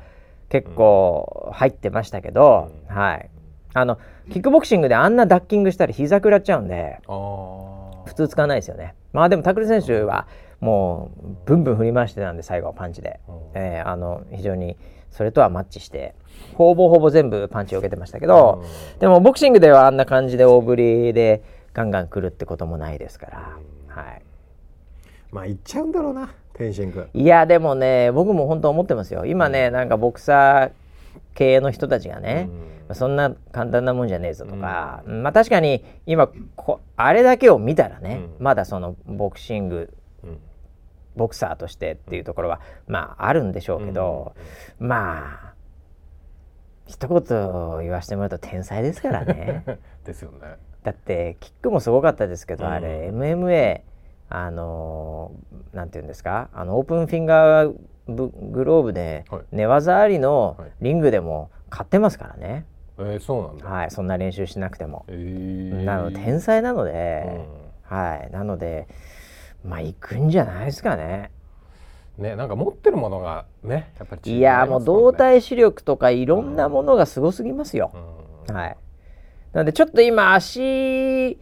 [0.50, 3.30] 結構入ってましたけど、うん、はい。
[3.72, 3.98] あの
[4.30, 8.94] キックボクシングであんなダッキングしたら膝食らっちゃうんで普通使わないですよね。
[9.12, 10.28] まあでもタクル選手は
[10.60, 14.76] もうブンブン振り回してたんで最後はパンチで、うん、えー、あの非常に
[15.10, 16.14] それとはマッチして
[16.54, 18.62] ほぼほぼ全部パンチを受けてましたけど、
[18.94, 21.42] うん、でもボクシングではあんな感じで大振りで
[21.72, 23.56] ガンガン来るってこともないですから、
[23.88, 24.22] うん、はい。
[25.32, 27.08] まあいっちゃうんだろうな天心君。
[27.12, 29.26] いやでもね僕も本当思ってますよ。
[29.26, 30.72] 今ね、なんかボクサー
[31.34, 32.48] 系の人たちがね、
[32.88, 39.92] うん、そんな簡単なもんじゃねえぞとか、うん、まあ確かに今こあれだけを見たらね、まだそのボクシング
[41.16, 44.34] ボクサーとしてっていうところはまああるんでしょうけど、
[44.78, 45.53] まあ
[46.86, 49.64] 一言言わせてもらうと天才ですからね。
[50.04, 50.38] ですよね。
[50.82, 53.80] だってキックもすごかったですけど、うん、あれ MMA
[54.28, 55.32] あの
[55.72, 56.48] なんていうんですか？
[56.52, 57.74] あのオープンフィンガー
[58.06, 62.66] グローブで寝技ありのリングでも勝ってますからね。
[62.96, 63.66] はい、えー、そうなんだ。
[63.66, 65.04] はい、そんな練習しなくても。
[65.08, 67.24] えー、なので天才なので、
[67.90, 68.86] うん、はいなので
[69.64, 71.30] まあ行くんじゃないですかね。
[72.18, 77.90] ね、なんか持ってるものがねやっぱり、ね、いやもう動体視力とかいろんなものがすごすぎますよ。
[78.48, 78.76] はい。
[79.52, 81.38] なのでちょっと今足、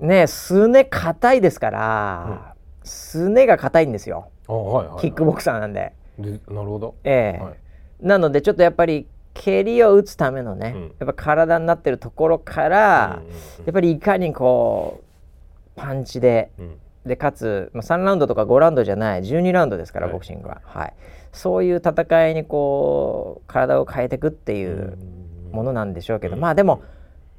[0.00, 5.92] ねすね硬いですから、すねが硬いんですよ、はいはいはい、キックボクサーなんで。
[6.18, 6.94] でなるほど。
[7.04, 7.40] ええ。
[7.40, 7.56] ーはい、
[8.00, 13.22] なのでちょっとやっぱり蹴りを打つためのね、うん、やっぱ体になってるところから、
[13.64, 16.50] やっぱりいかにこうパンチで。
[16.58, 20.94] うんでかつ、まあ、3ラウンドとか5ラウンドじゃない12ラウンドですから、はい、ボクシングは、はい、
[21.32, 24.98] そういう戦いにこう体を変えていくっていう
[25.52, 26.82] ものなんでしょうけど、まあでも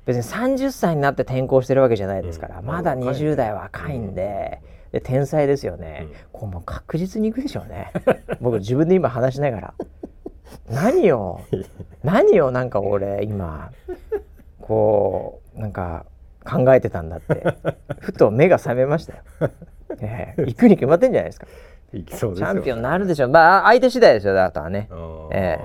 [0.06, 4.62] 別に30歳になって転校してるわけじゃないですから、まだ20代若いんで。
[4.92, 7.92] で天才ですよね、こうもう確実にいくでしょうね。
[8.42, 9.74] 僕自分で今話しながら。
[10.68, 11.42] 何を
[12.04, 13.72] 何をなんか俺今
[14.62, 16.06] こうなんか
[16.50, 17.44] 考えてたんだって。
[18.00, 19.20] ふと目が覚めましたよ、
[20.00, 21.48] えー、行くに決まってんじゃないですか。
[21.92, 23.26] チャンピオンになるでしょ。
[23.26, 24.88] うまあ相手次第ですよだとはね、
[25.32, 25.60] え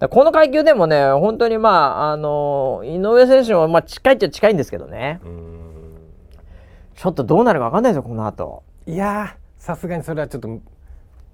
[0.00, 5.20] ー、この階級でもね本当にまああの井上選手もまあ近いっちゃ近いんですけどね。
[6.94, 8.62] ちょっとどうなるか分かんないですよこの後。
[8.86, 10.48] いやさすがにそれはちょっと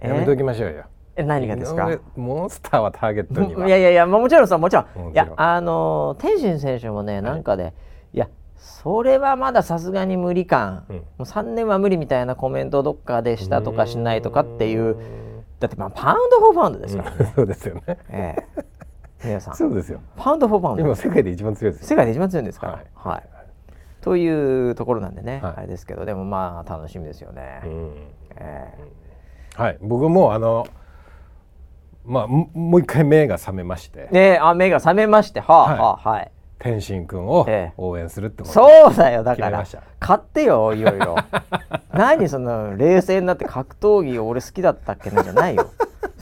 [0.02, 0.84] やめておきましょうよ、
[1.16, 1.88] え何がですか？
[2.16, 5.12] モンスターはターゲットにいやいやいやもちろんさもちろん。
[5.12, 7.72] いやあの天心選手もねなんかで、はい
[8.16, 14.96] いやそれはまださすがに無理感、うん、もう3年は無理みたいなコメントどっかでしたとかしないとかっていう。
[15.60, 18.64] だってまあパウンド・フォー・ファウンドですからね、うん、 そうですよね、ええ、
[19.24, 19.56] 皆さん。
[19.56, 20.00] そうですよ。
[20.16, 20.82] パウンド・フォー・ファウンド。
[20.84, 22.72] 今世界で一番強いです世界で一番強いんですから。
[22.74, 23.22] はい、はい、
[24.02, 27.92] というところなんでね、はい、あれですけどでもまあ楽しみですよね、うん、
[28.36, 29.78] えー、はい。
[29.80, 30.66] 僕もあの
[32.04, 34.08] まあもう一回目が覚めまして。
[34.12, 35.40] ねあ目が覚めまして。
[35.40, 37.46] はあ、はあ、はい天心君を
[37.76, 39.22] 応援するってこと、そうだよ。
[39.22, 39.64] だから
[40.00, 41.16] 買ってよいろいろ。
[41.92, 45.22] 何その冷静になって格闘技俺好きだったっけな？
[45.22, 45.66] じゃないよ。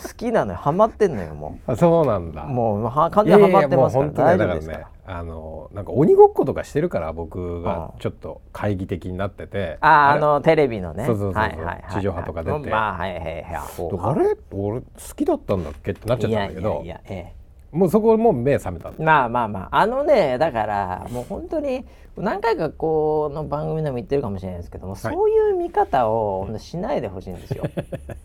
[0.03, 0.59] 好きなのよ。
[0.59, 1.73] ハマってんのよもう。
[1.73, 2.45] あそうなんだ。
[2.45, 4.11] もうは完全にハマってますから。
[4.11, 9.79] 大丈夫ですから、ね、あのなんか鬼ごっことかしてるから僕がちょっと懐疑的になってて。
[9.81, 11.07] ああのテレビのね。
[11.07, 14.37] そうそうそう、はいはい、地上波とか出て、まあはいはいはい、あれ？
[14.53, 15.93] 俺好きだったんだっけ？
[15.93, 16.83] ってなっちゃったんだけど。
[16.85, 17.35] いやいや、ええ、
[17.75, 19.81] もうそこも目覚めたまあまあまあ。
[19.81, 21.85] あのねだからもう本当に
[22.17, 27.65] 何回かこの番組でも言ってるかもしれないですけども、はい、そういう見方をしないでほしいんですよ。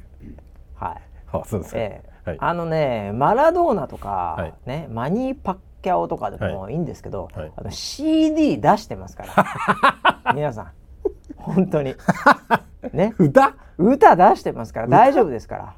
[0.78, 1.02] はい。
[1.32, 2.30] あそうですええ。
[2.30, 6.76] はい、あのねマラドーナとか、はい、ねマニーパッキャオとかでもい。
[6.76, 9.24] いんですけど、はい、あの CD 出してますか
[10.26, 10.34] ら。
[10.36, 10.72] 皆さん。
[11.38, 11.96] 本当に
[12.94, 13.14] ね。
[13.20, 13.56] 歌？
[13.78, 15.74] 歌出してますから大丈夫ですから。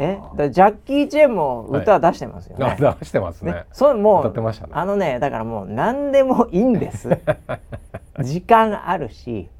[0.00, 0.18] え？
[0.36, 3.52] だジャッキー・チェンも歌出してますよね、はい、出してますね。
[3.52, 3.64] ね。
[3.72, 7.10] そうもう、ね、あのねだからもう何でもいいんです。
[8.20, 9.50] 時間あるし。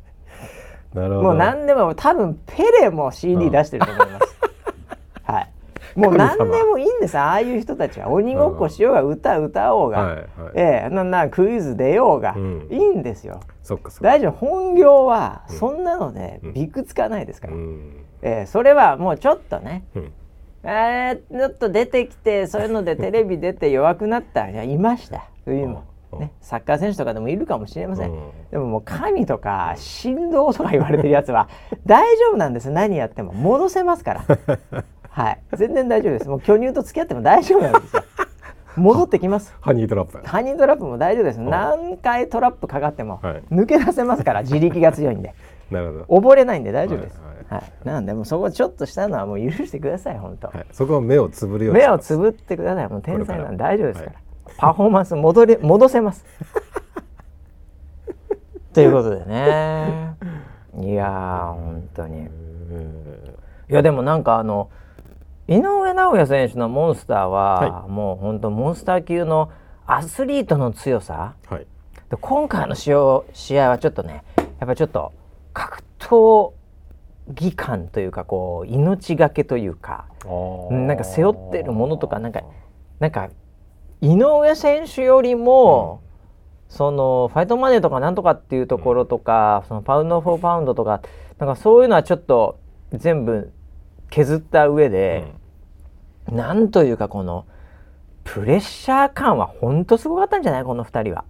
[0.95, 4.36] もう何でも多分ペレも CD 出してると思います、はい
[5.97, 7.18] もう何でもいいんです。
[7.18, 8.11] ああいう人たちは。
[8.11, 10.90] 鬼ごっこしようが歌歌おうが、はいはい、ええ。
[10.90, 13.40] ななクイズ出ようが、うん、いいんですよ。
[14.03, 14.32] 大丈夫。
[14.32, 18.47] 本業はそんなのでびくつかないですから、うん、ええ。
[18.47, 20.12] それはもうちょっとね、うん、
[20.64, 24.64] えー、ちょっと出てきてそういうのでテレビ出て弱くなったいや。
[24.64, 25.24] いました。
[25.44, 25.84] そういうの。
[26.18, 31.49] ね、サッカー選手とかでもいるかもしれません、うん、でももう神とか振動とか言われてるやつは
[31.84, 32.70] 大丈夫なんです。
[32.70, 33.32] 何やっても。
[33.32, 34.24] 戻せますから
[35.16, 35.38] はい。
[35.56, 36.28] 全然大丈夫です。
[36.28, 38.04] もう巨乳と付き合っても大丈夫なんですよ。
[38.76, 39.56] 戻ってきます。
[39.62, 40.18] ハニートラップ。
[40.22, 41.40] ハニートラップも大丈夫です。
[41.40, 45.34] 何回トラップかかっても抜け出せますから、自力が強いんで。
[45.72, 46.28] なるほど。
[46.28, 51.80] 溺れないんで大丈夫です、はい、はい、なんでもそこちょっとしたのはもう許してください本当、はい、そこは目をつぶるように。
[51.80, 52.88] 目をつぶってください。
[52.90, 54.12] もう天才なんで大丈夫ですから、
[54.58, 56.26] パフォーマンス戻れ 戻せます。
[58.74, 60.14] ということでね。
[60.78, 62.24] いやー本当に。
[62.24, 62.28] い
[63.68, 64.68] やでもなんかあの
[65.49, 69.51] 井上尚弥選手のモンスターは、はい、もう本当モンスター級の
[69.86, 71.66] アスリートの強さ、はい、
[72.11, 75.12] で今回の試合試合はちょっとねやっぱりちょっと
[75.53, 76.53] 格闘
[77.28, 80.07] 技感というかこう命がけというか
[80.70, 82.42] なんか背負ってるものとかなんか
[82.99, 83.30] なんか
[84.01, 86.03] 井上選手よりも、
[86.68, 91.03] うん、そのファイトマネーとかなんとかっていうところとか、うん、そのパウンド・フォー・パウンドとか
[91.38, 92.59] なんかそういうのはちょっと
[92.92, 93.53] 全部
[94.11, 95.32] 削った上で、
[96.28, 97.46] うん、なんというかこの
[98.24, 100.64] プレッシャー感は本当すごかったんじゃない？
[100.64, 101.24] この2人は。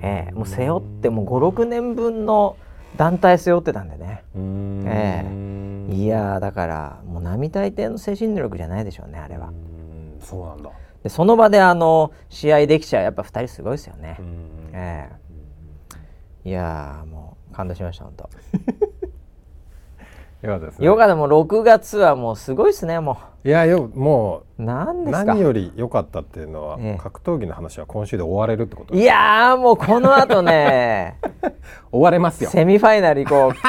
[0.00, 2.56] えー、もう背負ってもう56年分の
[2.96, 4.24] 団体背負ってたんでね。
[4.34, 9.52] えー、いやだからもう並大抵の精神力じゃないでしょうねあれは。
[10.20, 10.70] そうなんだ
[11.02, 14.18] でその場であの試合できちゃうやっぱ2人すごいですよね。
[14.72, 18.30] えー、いやもう感動しました本当。
[20.42, 20.86] よかったですね。
[20.86, 23.48] よかったもう6月はもうすごいですねもう。
[23.48, 25.24] いやよもう何ですか？
[25.24, 31.16] 何より良かったっていうのは、ええ、格闘技の話は今週で終われるってこといやもうこの後ね
[31.90, 32.50] 終われますよ。
[32.50, 33.52] セミファイナル行こう。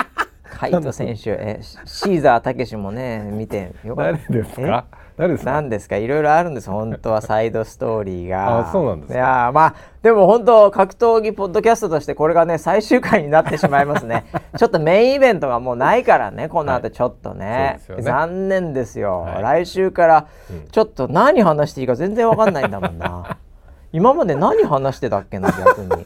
[0.60, 4.20] 海斗選手えシーザーたけしもね見てよかった。
[4.30, 4.86] 誰ですか？
[5.18, 5.52] 何ですか？
[5.52, 5.98] 何ですか？
[5.98, 8.60] いろいろあるんです本当は サイドストーリーが。
[8.60, 14.26] あそうなんですいやまあでも本当格闘技ポッドキャストとしてこれがね最終回になってしまいますね。
[14.58, 17.80] ちょっとメインイベントがもうないからねこの後ちょっとね。
[17.90, 20.26] はいね、残念ですよ、はい、来週から
[20.72, 23.38] ちょっと何話していいか全然わかんないんだもんな。
[23.94, 26.06] 今まで何話してたっけな逆に。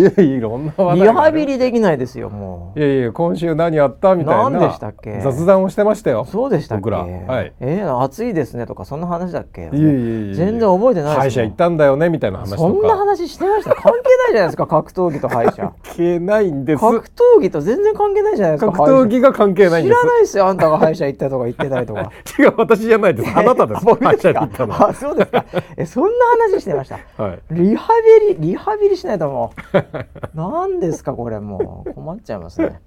[0.00, 2.78] いやいろんなリハビリできないですよもう。
[2.78, 4.48] いやいや今週何やったみたいな。
[4.50, 5.20] 何でしたっけ？
[5.20, 6.24] 雑談をしてましたよ。
[6.24, 6.90] そうでしたっけ？
[6.90, 9.62] はい、えー、暑いですねとかそんな話だっけ？
[9.62, 13.74] いやいやいや全然覚えてない歯医者行ったんだよねみたいな話そんな話してました？
[13.74, 15.56] 関係ないじゃないですか格闘技と歯医者。
[15.56, 16.80] 関係ないんです。
[16.80, 20.00] 格闘技と全然関係ないじゃないですか格闘技が関係ないんです。
[20.00, 22.10] 知らないですよあんたが歯医者行ったとか言ってないとか。
[22.38, 23.32] 違う私じゃないです。
[23.38, 23.84] あなたです。
[23.84, 25.44] 歯医者行ったのあそうですか。
[25.76, 26.10] えそんな
[26.52, 27.88] 話してました、 はい、リハ
[28.28, 29.89] ビリリハビリしないともう
[30.34, 32.80] 何ですかこれもう困っちゃいますね。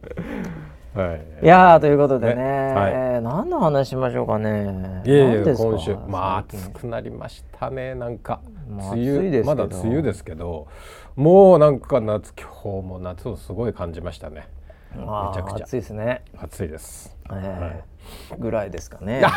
[0.93, 5.01] はい、いやということでね、ねはい、何の話しましょうかね。
[5.05, 10.67] いやいや今週まあ暑くなりましたねなんか梅雨まだ梅雨ですけど
[11.15, 14.47] もうなんか夏今日も夏をすごい感じましたね。
[14.95, 16.21] めちゃくちゃ暑いですね。
[16.37, 17.17] 暑いです。
[17.25, 17.83] えー、はい、
[18.37, 19.23] ぐらいですかね。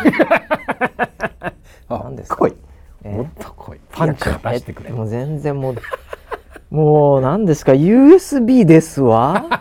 [1.88, 2.36] 何ですか？
[2.36, 2.56] 濃い。
[3.04, 3.80] もっと濃い。
[3.90, 4.90] パンチを出してくれ。
[4.90, 5.74] もう全然もう
[6.70, 9.44] もう何ですか？USB ですわ。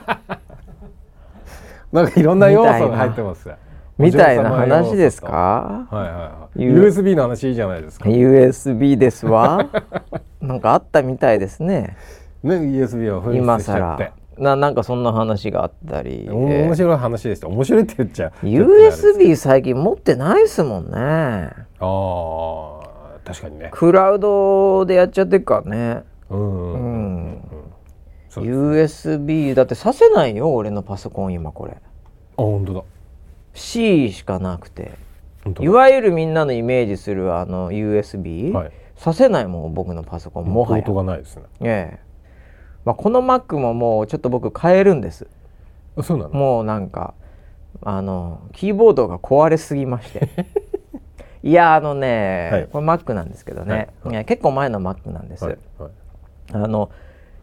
[1.92, 3.50] なんかいろんな要素が入ってます。
[3.98, 5.88] みたいな話ですか？
[5.90, 8.10] はいはい USB の話いいじゃないですか。
[8.10, 9.68] USB ですわ。
[10.42, 11.96] なんかあったみたいですね。
[12.44, 13.98] ね USB を今更。
[14.38, 16.28] ななんかそんな話があったり。
[16.30, 18.32] 面白い話です面白いって言っちゃ。
[18.44, 20.98] う USB 最近持ってないですもんね。
[20.98, 22.80] ああ
[23.24, 23.70] 確かにね。
[23.72, 26.04] クラウドでやっちゃってるからね
[26.36, 27.42] うん、うん、
[28.36, 31.80] USB だってさせないよ俺のパソコン今これあ
[32.38, 32.84] 本当だ
[33.54, 34.92] C しかなくて
[35.60, 36.34] いわゆるみん。
[36.34, 39.74] なのイメージするあの USB、はい、させないもん。
[39.74, 42.06] 僕のパソコンもはやがないですねええ
[42.84, 45.02] まあ、この Mac ももうちょっと僕変えるん。
[45.02, 45.28] です
[46.04, 46.90] そうなのもうなん。
[46.90, 47.14] か
[47.84, 50.30] あのキーボードが壊れすぎまして
[51.44, 53.30] いやあのね、はい、これ Mac なん。
[53.30, 55.30] ですけどね、いはい、結構前の Mac なん。
[55.30, 55.58] です、はい、
[56.52, 56.92] あの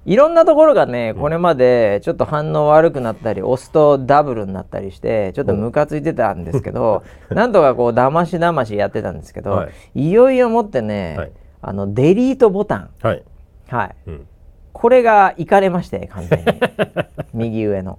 [0.04, 12.90] いろんなところがねこれまでちょっと反応悪くなったり押すとダブルになったりしてちょっとムカついてたんですけど なんとかこうだましだましやってたんですけど、はい、いよいよもってね、はい、あのデリートボタン。
[13.00, 13.22] はい、
[13.68, 14.26] はい、うん、
[14.72, 16.46] これがいかれまして完全に。
[17.32, 17.98] 右上の。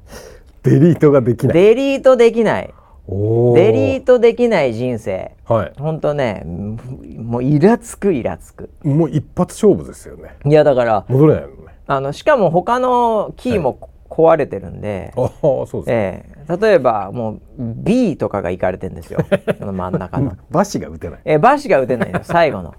[0.64, 1.54] デリートができない。
[1.54, 2.74] デリートできない
[3.08, 5.36] デリートできない人生。
[5.46, 5.74] はい。
[5.78, 8.70] 本当ねもうイラつくイラつく。
[8.84, 10.36] もう一発勝負ですよね。
[10.46, 11.76] いやだから戻れないのね。
[11.86, 19.20] あのしかも他のキーも壊れてるんで、はい、あそうですえー、例えばもう B とかがいかれてるんですよ。
[19.60, 20.38] この真ん中の。
[20.50, 21.20] バシが打てない。
[21.26, 22.74] えー、バシが打てないの最後の。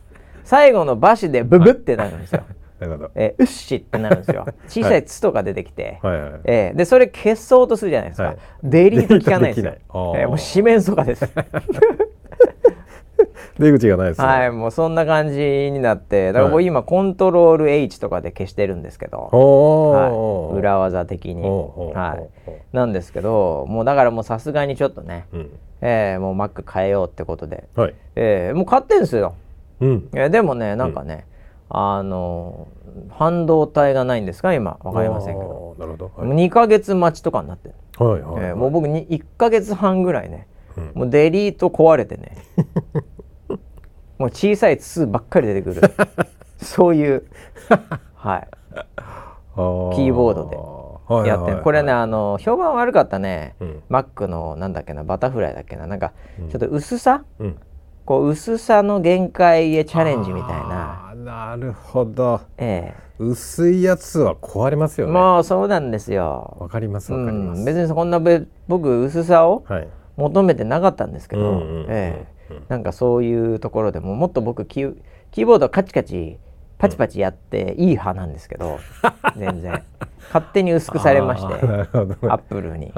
[0.45, 4.47] 最後のバシでブブってなるんですよ、なるほどえー、うっしってなるんですよ。
[4.69, 9.73] 小さい「つ」とか出てきて、はいはい、えー、でそれ消そうとするじゃないですか、はい、デリート効かないですよ、
[10.17, 11.29] えー、もう四面楚歌です。
[13.59, 14.27] 出口がないですね。
[14.27, 16.33] はいもうそんな感じになって。
[16.33, 21.43] だからもう今、コントロール H とかで消してるんですけど、はい、裏技的に。
[21.45, 22.29] はい。
[22.75, 25.51] なんですけどもうだからもうさすがにちょっとね、うん、
[25.81, 29.37] えー、もう Mac 変えようってことで、はい、えー、もう買ってんですよ、
[29.81, 31.34] うん、えー、でもねなんかね、うん、
[31.69, 32.69] あの
[33.09, 34.55] 半導体がないんですか？
[34.55, 35.77] 今わかりませんけど。
[35.79, 40.47] なるほど、はい、2か月待ちとかになってる、はいはい、はい、えー、もう僕に1か月半ぐらいね、
[40.77, 42.37] うん、もうデリート壊れてね。
[44.19, 45.81] もう小さい筒ばっかり出てくる。
[46.59, 47.25] そういう。
[48.15, 48.49] はい。
[49.57, 50.75] キーボードで。
[51.29, 55.87] やってこれねあの評判悪かったね、うん、Mac のなんだっけなバタフライだっけな。
[55.87, 56.13] なんか
[56.51, 57.59] ちょっと薄さ、うん、
[58.07, 65.13] こう薄さの限界へチャレンジみたいななるほど、ええ、薄いやつは壊れますよね。
[65.15, 66.57] もうそうなんですよ。
[66.61, 68.21] わかりますわかります、うん、別にそんな
[68.69, 69.65] 僕薄さを
[70.17, 72.61] 求めてなかったんですけど、ええ。
[72.69, 74.95] なんかそういうところでももっと僕キー
[75.31, 76.39] キーボードカチカチ
[76.77, 78.79] パチパチやっていい派なんですけど、
[79.37, 79.83] 全然。
[80.27, 82.93] 勝手に薄くされましてアップルに。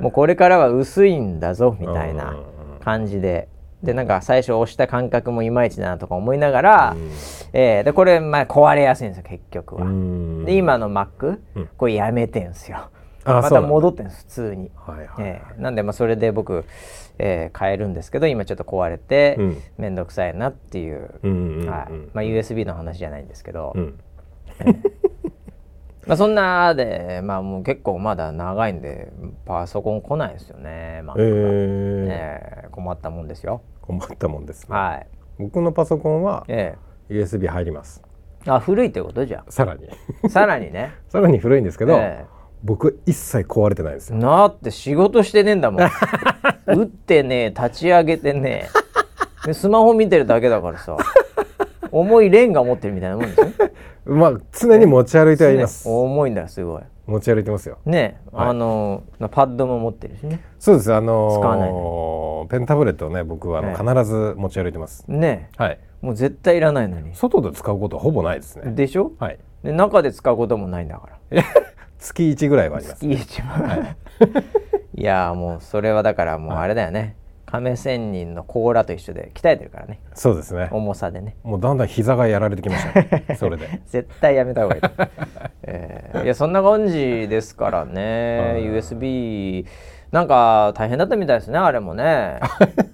[0.00, 2.36] もうこれからは薄いんだぞみたいな
[2.80, 3.48] 感じで
[3.86, 6.96] でなんか最初押した感覚もいまいちだなとか思いながら、
[7.52, 9.86] えー、でこれまあ壊れやすいんですよ結局は。
[10.44, 11.38] で今の Mac、
[11.76, 12.90] これやめてんすよ。
[13.24, 14.70] また戻ってんです普通に。
[14.76, 16.64] はいはいえー、なんでまあそれで僕
[17.18, 19.38] えー、変えるんですけど今ちょっと壊れて
[19.78, 21.00] 面倒、くさいなっていう、
[21.66, 21.92] はい。
[22.12, 23.98] まあ、USB の話じゃないんですけど、うん。
[24.60, 24.76] えー、
[26.06, 29.12] まあそんなで、まあ、もう結構まだ長いんで
[29.46, 35.06] パソコン来ないですよね、まあえー、ね、困ったもんですよ困ったもんです、ね、はい。
[35.38, 38.02] 僕のパソコンは、えー、USB 入ります。
[38.46, 39.88] あ古いってことじゃさらに。
[40.28, 40.94] さらにね。
[41.08, 44.18] さらに古いんですけど、えー僕一切壊れてないですよ。
[44.18, 45.82] なって仕事してねえんだもん。
[46.66, 48.68] 打ってね立ち上げてね
[49.44, 50.96] でスマホ見てるだけだからさ
[51.92, 53.46] 重いレンガ持ってるみたいなもんですよ。
[54.06, 55.88] まあ常に持ち歩いてはいます。
[55.88, 57.78] 重いんだよすごい持ち歩いてますよ。
[57.84, 60.40] ね、はい、あのパッドも持ってるしね。
[60.58, 60.92] そうです。
[60.92, 65.04] あの使わないペンタブレットをね僕はあの、必ず持ち歩いてます。
[65.08, 65.78] ねはい。
[66.02, 67.14] もう絶対いらないのに。
[67.14, 68.72] 外で使うことはほぼないですね。
[68.72, 69.12] でしょ？
[69.18, 69.38] はい。
[69.62, 71.42] で中で使うこともないんだから。
[71.98, 73.96] 月1ぐらいはあります、ね、月1は、はい、
[75.00, 77.16] いやもうそれはだからもうあれだよね、はい
[77.56, 80.00] 亀仙人の甲羅と一緒で鍛えてるからね。
[80.14, 80.68] そうですね。
[80.70, 81.36] 重さでね。
[81.42, 83.80] もうだんだん膝がやられてきました、ね、 それで。
[83.86, 84.82] 絶対やめた方がいい、
[85.62, 88.56] えー、いやそんな感じですからね。
[88.58, 89.66] USB
[90.12, 92.40] なんか大変だったみたいですねあれもね。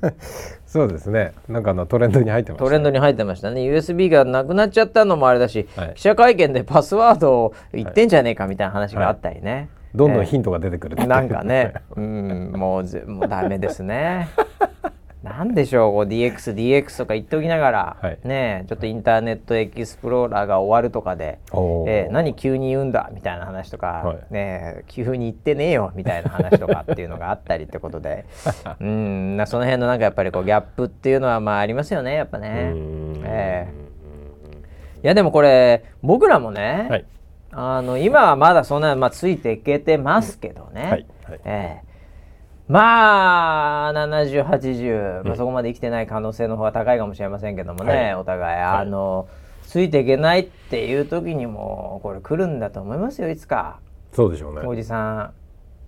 [0.67, 1.33] そうですね。
[1.49, 3.61] なんかあのトレンドに入ってました、ね、トレンドに入ってましたね。
[3.61, 11.75] USB がなくなっちゃったのもあれだし、はい、記者会見でパスワードを言ってんじゃねえかみたいな話があったりね、はいどんどんヒントが出てくる、えー、なんかね。
[11.97, 14.29] うんもうぜもうダメですね。
[15.23, 28.25] なんでしょうこう DX、DX とか言っておきながら、はい、ねちょっとインターネットエキスプローラーが終わるとかで、えー、何急に言うんだみたいな話とか、はい、ね急に言ってねえよみたいな話とかっていうのがあったりってことで。
[28.81, 32.73] うんその辺のなんかやっぱりこうギャップっていうのはまあありますよねやっぱね。
[33.25, 37.05] えー、いやでもこれ僕らもね、はい、
[37.53, 40.83] あの今はまだそんな、まあ、ついていけてますけどね。
[40.83, 41.93] はいはい、えー
[42.69, 49.29] まあ7080、まあ、そこまで生きてない可能性の方が高いかもしれませんけどもね、はい、お互い、あの、
[49.67, 53.81] ついていけないっていう時にもこれ来るんだと思いますよいつか。
[54.13, 54.67] そうでしょうね。
[54.67, 55.33] おじさ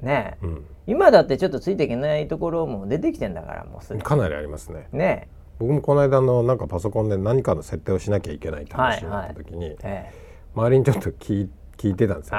[0.03, 0.05] ん。
[0.05, 4.89] ね、うん、今だってちょっとついていけないところも出てきてんだからもうすかなりありますね。
[4.93, 5.29] ね。
[5.59, 9.79] 僕もこの間のなんかパソコンで何かの設定をしなきゃいけないって話になった時に、はいはい。
[9.85, 10.24] ええ、
[10.55, 12.39] 周りにちょっと聞い聞いてたんですよ。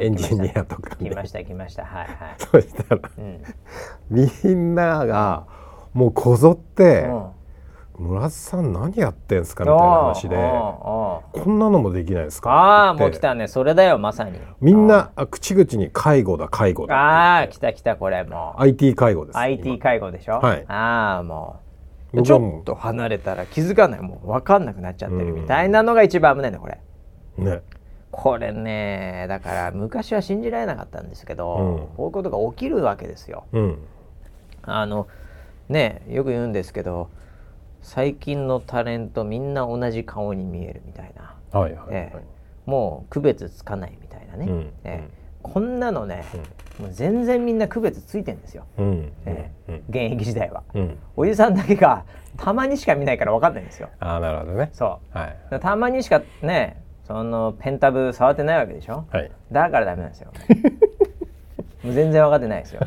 [0.00, 1.84] エンジニアとか、ね、来ました来ました。
[1.84, 2.16] はいはい。
[2.38, 3.42] そしたら、うん、
[4.10, 5.46] みんなが
[5.94, 7.30] もうこぞって、うん。
[7.96, 12.50] 村津さん何やってんすかみたいな話でこんなのもできないですか？
[12.50, 13.46] ああもう来たね。
[13.46, 14.36] それだよまさに。
[14.60, 18.62] みんな口々に介護だ介護だああ来た来たこれもう。
[18.62, 20.40] IT 介護です IT 介護でしょ？
[20.40, 20.64] はい。
[20.66, 21.60] ああも
[22.12, 22.22] う。
[22.22, 24.00] ちょっと離れたら気づかない。
[24.00, 26.80] もう分かんなくなっちゃってるみたいなのが一番危ないねこれ
[27.36, 27.62] ね。
[28.16, 33.78] これねだから昔は信じられなかったんですけど、うん、こういうことが起きるわけですよ、うん、
[34.62, 35.08] あの
[35.68, 37.10] ねよく言うんですけど
[37.82, 46.24] 最近のタレントみんな同じ顔に見えるみたいな、はいはい、えー、もう区別つかないみたいなね、うん、えー、こんなのね、
[46.78, 50.62] うん、もう全然みんな区別ついてんですよ、うん、えー、現役時代は、
[51.16, 52.04] おじさんだけが
[52.36, 53.90] たまにしか見ないから分かんないんですよ。
[54.00, 54.70] あなるほどね。
[54.72, 60.32] そう、はい、たまにしかねそのペンタブ触ってないわけでしょ、はい、だからダメなんですよ。
[61.84, 62.80] もう全然分かってないですよ。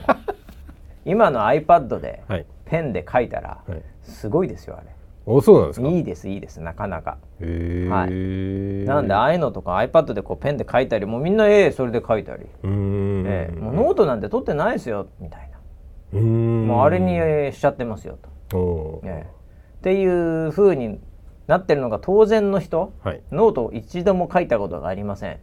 [1.06, 2.24] 今の iPad で
[2.66, 3.82] ペンで書いたら、はい。
[4.02, 4.88] すごいですよあれ。
[5.26, 5.88] おそうなんですか？
[5.88, 7.18] いいですいいですなかなか。
[7.42, 12.46] へはい、なんでああいうのとか iPad でこうペンで書いたりもうみんなええそれで書いたり。
[12.64, 16.20] うん、えー、もうノートなんて取ってないですよみたいな。
[16.20, 16.68] うん。
[16.68, 18.18] もうあれにしちゃってますよ
[18.50, 20.06] と、おえー、ってい
[20.48, 21.00] うふうに
[21.48, 25.40] なってるのが当然の人、はい、ノートを一度も書いたことがありません。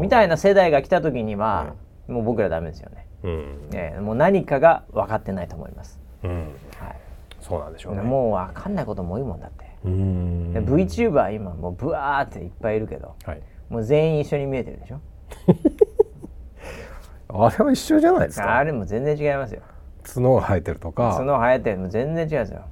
[0.00, 1.74] みたいな世代が来た時には、は
[2.08, 3.68] い、もう僕らダメですよね、うん。
[3.72, 6.30] えー、もう何かが分かってないと思います、うん。
[6.78, 6.96] はい。
[7.40, 8.02] そうなんでしょうね。
[8.02, 9.64] もう分かんないことも多いもんだって。
[9.84, 10.52] うん。
[10.54, 15.00] VTuber 今もうブワーっていっぱいいるけど、はい、もう全員一緒に見えてるでしょ？
[17.46, 18.56] あれは一緒じゃないですか？
[18.56, 19.60] あれも全然違いますよ。
[20.04, 21.16] 角が生えてるとか。
[21.18, 22.62] 角生えてるの全然違うんですよ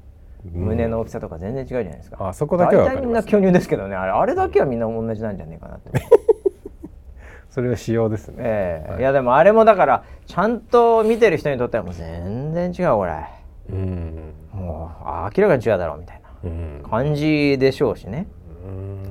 [0.45, 2.28] 胸の大きさとか全然違うじゃないですか。
[2.28, 3.97] あそこだけは大体みんな巨乳ですけどね。
[3.97, 5.90] あれあれだけはみんな同じなんじゃねえかなって。
[7.51, 13.12] それは仕様ですね、えーはい、いやでもあれもだからちゃんと見てる人にとってはもう全然違うこれ。
[13.70, 14.32] うん。
[14.53, 16.22] もう明らかに違うだろうみたいな。
[16.88, 18.26] 感じでしょうしね。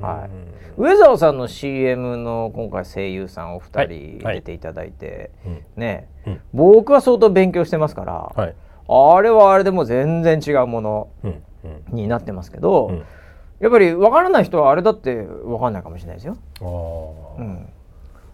[0.00, 8.54] はい、上沢さんの CM の今回声優さんお二人出ていただいて、はいはい、ね、うん、僕は相当勉強してますから、はい、
[8.92, 11.08] あれはあれでも全然違うもの
[11.88, 13.04] になってますけど、
[13.60, 16.36] やっぱり分からない人はあれだって分かんないかもしれないですよ。
[17.38, 17.68] うん、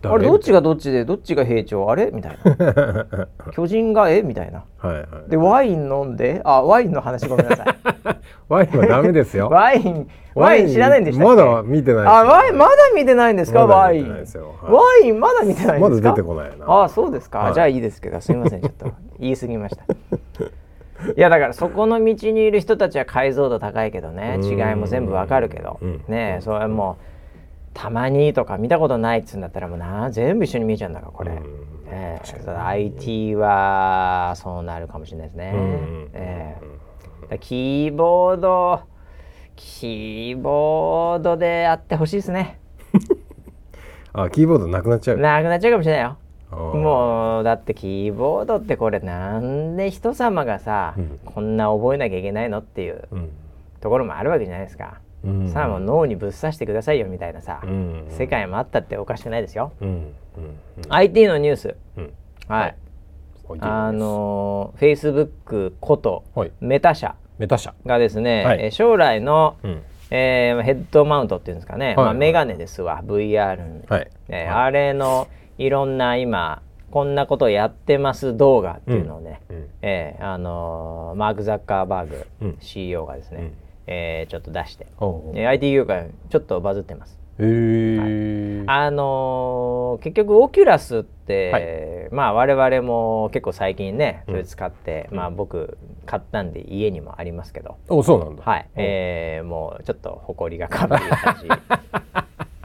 [0.03, 2.11] あれどっちがどっちでどっちが兵長あれ？
[2.13, 3.07] みたいな。
[3.53, 4.23] 巨人がえ？
[4.23, 6.41] みたいな、はいはい、でワイン飲んで？
[6.45, 7.67] あワインの話ごめんなさい。
[8.49, 9.49] ワインはダメですよ。
[9.53, 13.67] ワインワイン知らないんでしたまだ見てないあワインまだ見てないんですか？
[13.67, 16.85] ワイン、はい、ワインまだ見てないまだ出てこないな。
[16.85, 18.93] あそうですか、はい、じゃあいいですけどすみませんちょっと。
[19.19, 19.85] 言い過ぎました。
[19.85, 24.39] いやだからそこの道にいる人たちは解像度高いけどね。
[24.43, 25.81] 違いも全部わかるけど。
[26.07, 27.18] ねそれもう
[27.75, 31.41] たまにとか見たことないっつうんだったらもうな全部一緒に見えちゃうんだからこれ、
[31.87, 35.53] えー、IT はそうなるかもしれないですね、
[36.13, 38.83] えー、キーボード
[39.59, 42.61] キーボードでやってほしいですね。
[44.15, 45.19] あキーボードなくなっちゃう。
[45.19, 46.17] なくなっちゃうかもしれないよ。
[46.51, 53.03] もうだってキーボードってこれなんで人様がさ、うん、こんな覚えなきゃいけないのっていう
[53.81, 55.01] ところもあるわけじゃないですか。
[55.25, 59.73] うん、さあもう脳にぶっ刺してくださいよみたいなさ、うん、世界もあったっておかしくないですよ。
[59.81, 60.15] うん、
[60.89, 61.77] IT のニュース、
[62.47, 62.77] はい、
[63.61, 65.13] あのフェイス。
[65.13, 66.25] ブックこと
[66.61, 67.17] メタ社。
[67.87, 69.83] がですね、はい、将来の、うん。
[70.11, 73.03] えー、ヘッドマウントっていうんですかね、はい、まあ、メガネですわ。
[73.05, 74.11] VR、はい。
[74.29, 83.53] えー、あれのいろんな今こんなことをやってます動画っていうのをね、うん、えー、あのー、マーク・ザッカーバーグ、うん、CEO がですね、うん
[83.91, 84.87] えー、ちょっと出して、
[85.35, 87.19] えー、IT 業界ちょっとバズってます。
[87.41, 97.79] へはい、あのー、結局オキュラスって、はい、まあ我々も結構最近ねそれ使って、うん、まあ僕買ったんで家にもありますけど。
[97.89, 98.43] おそうなんだ。
[98.45, 101.47] はい、えー、もうちょっと埃がかぶり始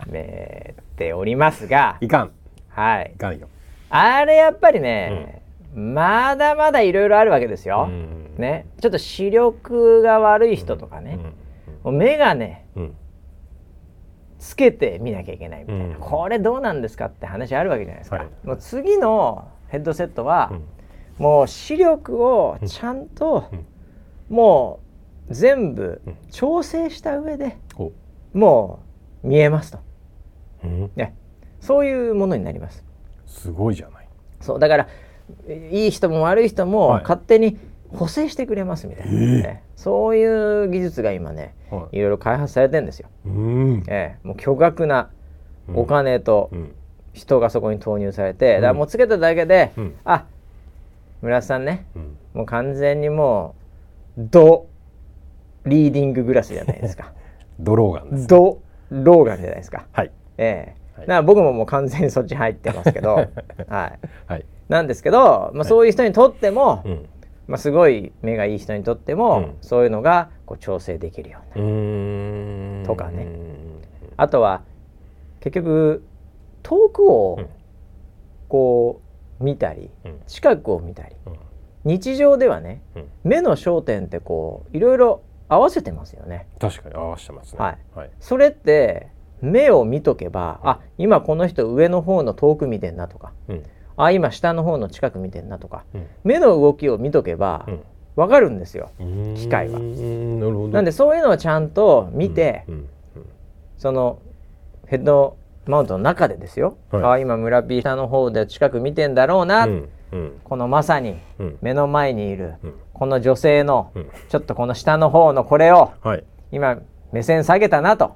[0.08, 1.98] めておりますが。
[2.02, 2.32] いかん。
[2.70, 3.14] はい。
[3.16, 3.48] いかんよ。
[3.90, 5.43] あれやっぱりね、うん、
[5.74, 11.20] まだまだいろいろあるわけですよ、うんね、ちょっと視力が悪い人とかね、
[11.84, 12.56] もう眼鏡、
[14.40, 20.52] つけて見なきゃいけないみたいな、これどうなんですかって話あるわけじゃないですか、はい、もう次のヘッドセットは、
[21.18, 23.46] もう視力をちゃんと、
[24.30, 24.80] も
[25.30, 26.02] う全部
[26.32, 27.58] 調整した上で、
[28.34, 28.80] も
[29.24, 29.80] う見えますと、
[30.96, 31.16] ね、
[31.60, 32.84] そういうものになります。
[33.26, 34.08] すごいじゃない。
[34.42, 34.60] そう。
[34.60, 34.88] だから
[35.72, 37.58] いい人も悪い人も勝手に
[37.90, 43.10] 補正してくれますみたいな、ね、そういう技術が今ね、はい、いろいろ開発されてんですよ、
[43.88, 45.10] ええ、もう巨額な
[45.74, 46.50] お金と
[47.14, 50.26] 人がそこに投入されて、だからもうつけただけで、うん、あ
[51.22, 53.56] 村瀬さんね、うん、もう完全にも
[54.18, 54.68] うド
[55.66, 57.14] リーディンググラスじゃないですか。
[57.60, 58.60] ドローガンです、ね、ド
[58.92, 59.86] ローガンじゃないですか。
[59.92, 60.12] はい。
[60.38, 60.76] ええ。
[60.76, 63.30] はい、だから僕ももう完全にそっち入ってますけど、 はい、
[63.68, 67.00] はい、なんですけど、まあ、そういう人にとっても、はい、
[67.48, 73.28] まあ、すごい目がいい人にとっても、うん、そういうのがこう調整できるようなとかね。
[74.16, 74.62] あとは
[75.40, 76.04] 結局
[76.62, 77.40] 遠くを
[78.48, 79.02] こ
[79.40, 79.90] う見たり、
[80.28, 81.16] 近くを見たり、
[81.84, 82.82] 日常ではね、
[83.24, 86.48] 目の焦点ってこういろいろ合わせてますよね。
[86.60, 87.60] 確かに合わせてますね。
[87.60, 87.78] はい。
[87.96, 89.08] はい、それって
[89.44, 93.64] 目を見とけば、あ今この人上の方の遠く見てんなとか、うん、
[93.98, 97.68] あ今下の方の近く見てんなとか、うん、目の動きを見とけば、
[98.16, 98.92] うかるんですよ
[99.36, 99.80] 機械は。
[100.72, 102.66] なんでそういうのをちゃんと見て、
[103.78, 104.20] その
[104.88, 105.36] ヘッド
[105.66, 109.68] マウントの中でですよ、はい、あ今村 P 下の方で近く見てんだろうな、
[110.44, 111.18] このまさに
[111.62, 113.92] 目の前にいる、うん、この女性の、
[114.30, 116.78] ちょっとこの下の方のこれを、はい、今
[117.14, 118.16] 目線下げたなと、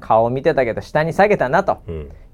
[0.00, 1.78] 顔見てたけど下に下げたなと。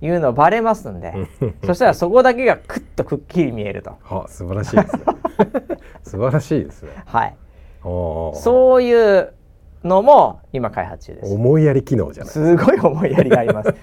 [0.00, 1.14] いうのバレますんで、
[1.64, 3.92] そしたらそこだけがくっとくっきり見えると。
[4.04, 5.04] はあ、素晴らしいですね。
[6.04, 6.90] 素晴らしいですね。
[7.06, 7.36] はい。
[7.82, 9.32] そういう
[9.84, 11.32] のも今開発中です。
[11.32, 12.32] 思いやり機能じゃない。
[12.32, 13.74] すごい思いやりがあります。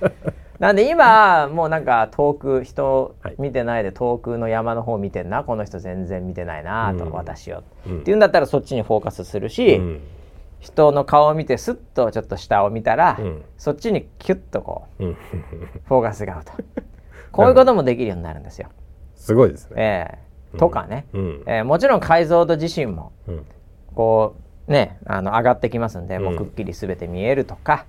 [0.60, 5.44] なんで今もうなんか遠く人見てないで遠くの山の方見てんな。
[5.44, 10.00] この人全然見てないなと、うん、私を、うん、っていうんだったらそっちにフォーカスするし、うん、
[10.64, 13.20] 人の顔を見てスッとちょっと下を見たら、
[13.58, 16.52] そっちにキュッとこう、フォーカスが合うと。
[17.34, 18.70] こういうこともできるようになるんですよ。
[19.16, 20.20] すごいですね。
[20.54, 21.06] えー、とかね、
[21.46, 23.12] えー、もちろん解像度自身も、
[23.94, 24.36] こ
[24.68, 27.86] うねあの上がってきますんで、もうくっきり全て見えるとか。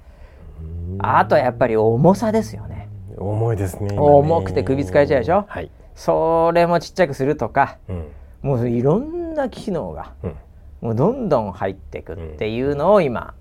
[0.99, 2.89] あとやっぱり重さですよね。
[3.17, 3.97] 重いですね。
[3.99, 8.09] 重くて首使えちゃうでしょ、はい、それもちっちゃくするとか、うん、
[8.43, 10.37] もういろんな機能が、うん、
[10.85, 13.33] もうどんどん入っていくっていうのを今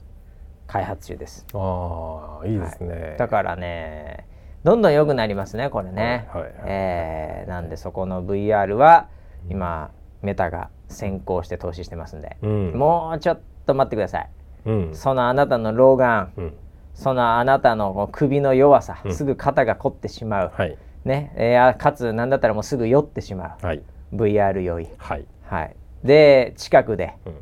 [0.65, 1.45] 開発中です。
[1.53, 4.25] ああいいですね、はい、だからね
[4.63, 6.29] どんどん良くなりますねこれね。
[6.31, 9.09] はいはい、えー、なんでそこの VR は
[9.49, 9.91] 今
[10.21, 14.29] メタが先行して投資してますんで、うん、もうちょっと待ってください。
[14.65, 16.53] うん、そのあなたの老眼、うん。
[16.93, 21.33] そのあなたの首の弱さ、うん、すぐ肩が凝ってしまう、はい、ね。
[21.35, 23.83] えー、かつ何だったらもうすぐ酔ってしまう、はい、
[24.13, 27.33] VR 酔い、はい、はい、で近くで、うん、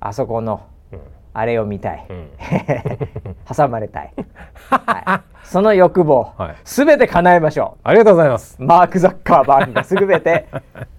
[0.00, 1.00] あそこの、うん、
[1.34, 2.06] あれを見たい、
[3.56, 4.12] 挟まれたい、
[4.70, 7.80] はい、その欲望、はい、全て叶えましょう。
[7.84, 8.56] ありがとうございます。
[8.60, 10.46] マーク・ザッカーバーグが全て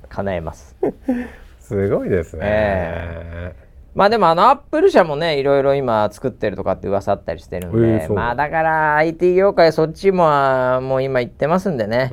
[0.10, 0.76] 叶えます。
[1.60, 12.12] すごいですね、えーまあでもあのアップル社もねいろいろ今作ってるとかって噂あったりしてるんで、えー、まあだから IT 業界そっちももう今言ってますんでね、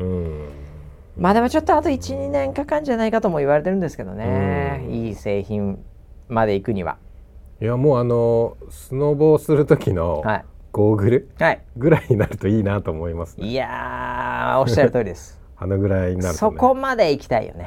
[1.16, 4.86] まあでもちょっとあと12年かかるんじゃないかとも言われてるんですけどね。
[4.90, 5.82] いい製品
[6.28, 6.98] まで行くには。
[7.60, 10.22] いやもうあのスノボーする時の
[10.72, 11.28] ゴーグル
[11.76, 15.40] ぐらいになるといいなと思います、ね、いやおっしゃる通りです。
[15.56, 17.66] あのぐらいになると、ね、そこまで行きたいよね、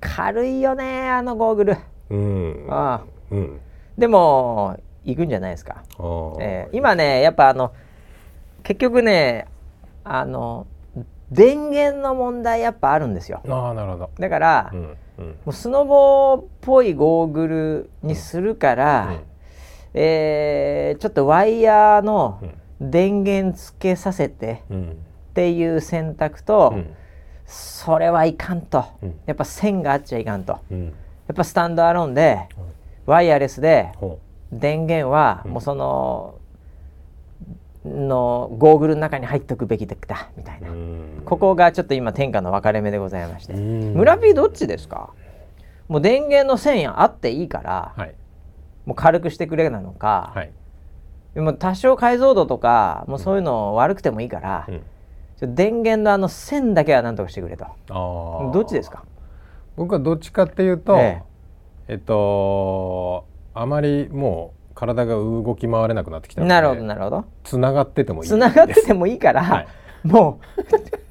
[0.00, 1.76] 軽いよねあのゴーグル。
[2.10, 2.66] うん。
[2.68, 3.20] ああ。
[3.32, 3.60] うん、
[3.98, 5.82] でも行くんじゃないですか、
[6.40, 7.72] えー、今ねやっぱあの
[8.62, 9.46] 結局ね
[10.04, 10.66] あの
[11.30, 13.40] 電源の問題やっぱあるんですよ。
[13.46, 14.10] あなるほど。
[14.18, 19.20] だから、うんうん、もうスノボっぽいゴーグルにするから、うん、
[19.94, 22.40] えー、ちょっとワイヤーの
[22.80, 26.74] 電源つけさせてっていう選択と、
[27.46, 28.84] それはいかんと、
[29.26, 30.78] やっぱ線があっちゃいかんと、や
[31.32, 32.48] っぱスタンドアローンで、
[33.06, 33.92] ワイヤレスで
[34.50, 36.39] 電源はもうその、
[37.84, 39.96] のゴーグルの中に入っておくべきだ
[40.36, 40.68] みたいな。
[41.24, 43.54] ここがちょっと今天下の分かれ目でございまして。
[43.54, 45.10] 村 P どっちですか？
[45.88, 48.14] もう電源の線あっていいから、はい、
[48.84, 50.52] もう軽くしてくれなのか、はい、
[51.34, 54.68] でも多少解像度とかもうそういうの悪くてもいいから、
[55.40, 57.66] うん、電源のあの線だけは何とかしてくれと。
[57.88, 59.04] どっちですか？
[59.76, 61.22] 僕はどっちかっていうと、ええ。
[61.88, 63.24] えっと
[63.54, 67.24] あまりもう体が動き回れなくなってきたのでなるほどなるほど。
[67.44, 69.68] つながっててもいいつながっててもいいから、はい、
[70.04, 70.64] もう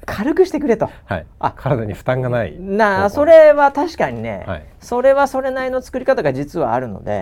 [0.06, 2.58] 軽くしてくれと、はい、あ体に負担がない。
[2.58, 7.20] なあそれは確かにね、はい、それはそれなりの作り方が実はあるので、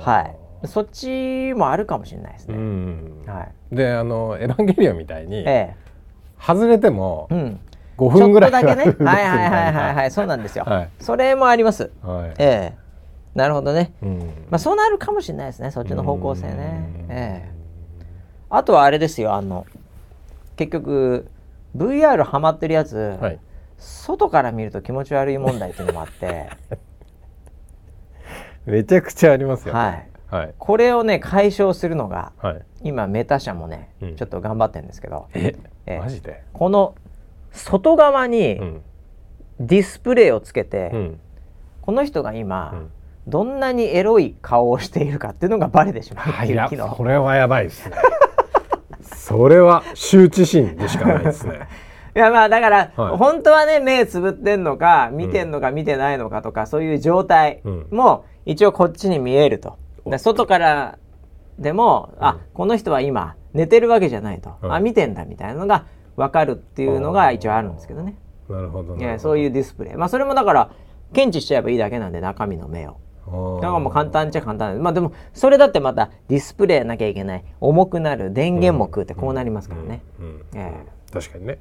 [0.00, 0.34] は
[0.64, 2.56] い、そっちもあるかもしれないですね。
[3.26, 5.76] はい、であの「エヴァンゲリオン」みたいに、ええ、
[6.38, 7.58] 外れても、うん、
[7.96, 8.84] 5分ぐらいだけね。
[9.02, 9.94] はいはいはいはい。
[9.94, 10.10] はい。
[10.10, 12.83] そうなんですよ、はい、それもあります、はい、ええ
[13.34, 14.18] なるほどね、うん、
[14.50, 17.06] まあそうなるかもしれないですねそっちの方向性ね。
[17.08, 17.54] ええ。
[18.50, 19.66] あとはあれですよあの
[20.56, 21.28] 結局
[21.76, 23.40] VR ハマってるやつ、はい、
[23.78, 26.50] 外から見ると気持ち悪い問題っていうのもあって。
[28.66, 30.08] めちゃくちゃありますよ、ね、はい。
[30.30, 35.26] はい、これをね解消するのが、はい、今メタ社もね、うん、ちょっと頑張ってるんですけど。
[35.34, 35.54] え？
[35.86, 36.42] えマジで？
[36.52, 36.94] この
[37.52, 38.80] 外側に
[39.60, 41.20] ディスプレイをつけて、うん、
[41.82, 42.90] この人が今、うん、
[43.26, 47.96] どんなにエロい顔をしているかっていうのがバレてしまうっていう機能、これはやばいですね。
[49.02, 51.68] それは羞恥心でしかないですね。
[52.14, 59.78] いやまあだから、はい、本当はね目つぶってんのか見てんのか見てないのかとか、そういう状態も一応こっちに見えると。
[60.18, 60.98] 外から
[61.58, 68.16] でも、うん、あこの人は今寝てるわけじゃないと、うん、あ見てんだみたいなのが分かるっていうのが一応あるんですけどね。
[68.48, 69.18] なるほどね。
[69.18, 69.94] そういうディスプレイ。
[69.94, 70.70] まあそれもだから
[71.14, 72.98] 検知しちゃえばいいだけなんで中身の目を。
[73.26, 74.82] だからもう簡単っちゃ簡単。
[74.82, 77.44] まあでもそれだってまたディスプレイなきゃいけない。
[77.60, 78.32] 重くなる。
[78.32, 80.02] 電源も食うってこうなりますからね。
[81.12, 81.54] 確かにね。
[81.54, 81.56] っ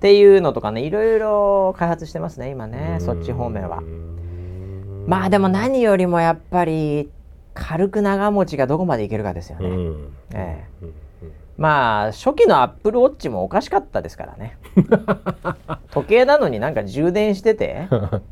[0.00, 3.82] ていうのとかねいろいろ開発してますね今ねそっち方面は。
[5.06, 7.10] まあでも何よりもやっぱり
[7.54, 9.68] 軽く長持ちがどこまでいけるかですよね。
[10.34, 10.86] ええ
[11.56, 14.58] まあ初期のアップルウォッチもおかしかったですからね。
[15.90, 17.88] 時計なのになんか充電してて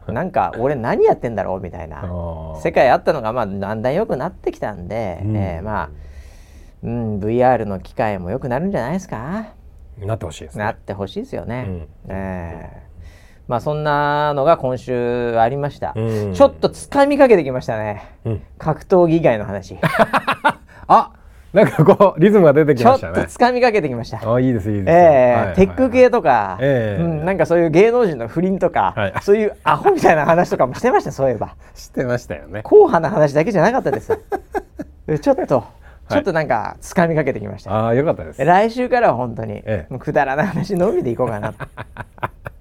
[0.07, 2.05] なんか俺何やってんだろうみたいな
[2.61, 5.91] 世界あったのがまあだんだん良くなってきたんで、うん、えー、まあ、
[6.83, 9.47] うん、VR の機会も良くなるんじゃないですか？
[9.99, 10.65] なってほしいですね。
[10.65, 12.85] なってほしいですよね、うん、えー
[13.47, 19.77] まあそんなのが今週ありました、うん、ちょっとつかみかけてきましたね、うん、格闘技以外の話。
[20.89, 21.13] あ
[21.55, 23.15] なんかこうリズムが出てきましたね。
[23.15, 24.35] ちょっと掴みかけてきました。
[24.35, 24.91] あいいですいいです。
[24.91, 31.55] えー、はい、テック系とか、えー、うん、なんかそういう芸能人の不倫とか、はい、そういうアホみたいな話とかもしてましたそういえば。
[31.77, 32.63] してましたよね。
[32.65, 34.19] 硬派な話だけじゃなかったです。
[35.23, 35.65] ちょっと。
[36.11, 37.73] ちょっとなんか掴みかけてきました。
[37.73, 38.45] ああよかったです。
[38.45, 41.55] 来週からは本当に、ええ、もうくだらない話のみでいこうかな。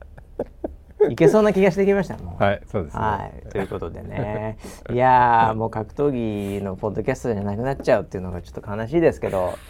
[1.10, 2.16] いけそうな気がしてきました。
[2.16, 4.58] はい、そうです、ね、はい、ということでね、
[4.92, 9.54] いやもう格闘技のポッドキャストじゃなくなっちゃうっていうのがちょっと悲しいですけど。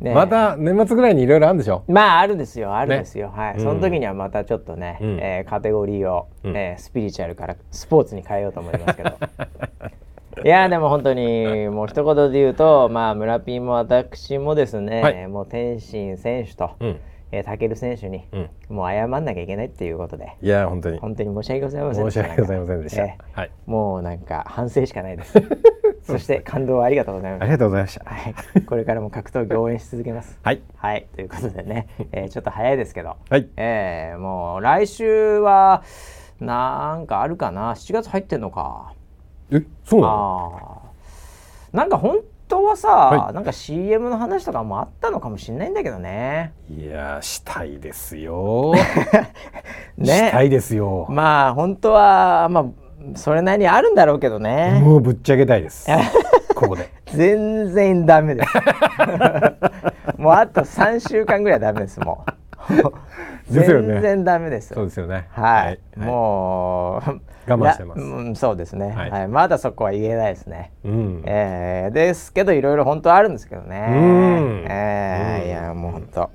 [0.00, 1.84] ね、また年末ぐらいにいろいろあるんでしょ？
[1.86, 9.10] まああるんですよあるんですよ、ね、はい、うん、その時にはまたちょっとね、うん、えー、カテゴリーを、うん、えー、スピリチュアルからスポーツに変えようと思いますけど。
[10.42, 17.00] いやでも本当にもう一言で言うとまあ村ピーも私もですね、はい、もう天心選手と、うん
[17.32, 18.26] えー、選手に、
[18.68, 20.36] もう謝んなきゃいけないっていうことで。
[20.42, 20.98] いや本当に。
[20.98, 25.34] 本当に申し訳ございません申し訳ございませんでした、えー、はい、もうなんか反省しかないです。
[26.04, 30.38] そして感動ありがとうございましたありがとうございました、はい、これからも格闘技応援し続けます。
[30.42, 33.48] はい、はい、ということでね、えー、ちょっと早いですけど、はい。
[33.56, 35.82] えー、もう来週は
[36.40, 38.92] なんかあるかな？7月入ってんのか。
[39.52, 40.82] えそうなの？
[41.72, 42.18] なんか本
[42.52, 46.52] 当はさ、はい、なんか CM の話とかもあったのかもしれないんだけどね。
[46.68, 48.74] いやしたいですよ。
[49.96, 50.06] ね。
[50.06, 51.06] したいですよ。
[51.08, 52.64] まあ本当はまあ
[53.14, 54.82] それなりにあるんだろうけどね。
[54.84, 55.88] もうぶっちゃけたいです。
[56.54, 56.90] ここで。
[57.06, 58.48] 全然ダメです。
[60.20, 62.72] もうあと3週間ぐらいダメですもう
[63.52, 64.74] 全然ダメです。
[64.74, 65.28] そうですよね。
[65.30, 65.78] はい。
[65.96, 68.00] もう 我慢してます。
[68.00, 69.10] うん、そうですね、はい。
[69.10, 69.28] はい。
[69.28, 70.72] まだそこは言えないですね。
[70.84, 71.22] うん。
[71.24, 73.86] えー、ですけどいろいろ本当あるんですけどね。
[73.88, 74.64] うん。
[74.68, 76.30] えー、いやもう本当。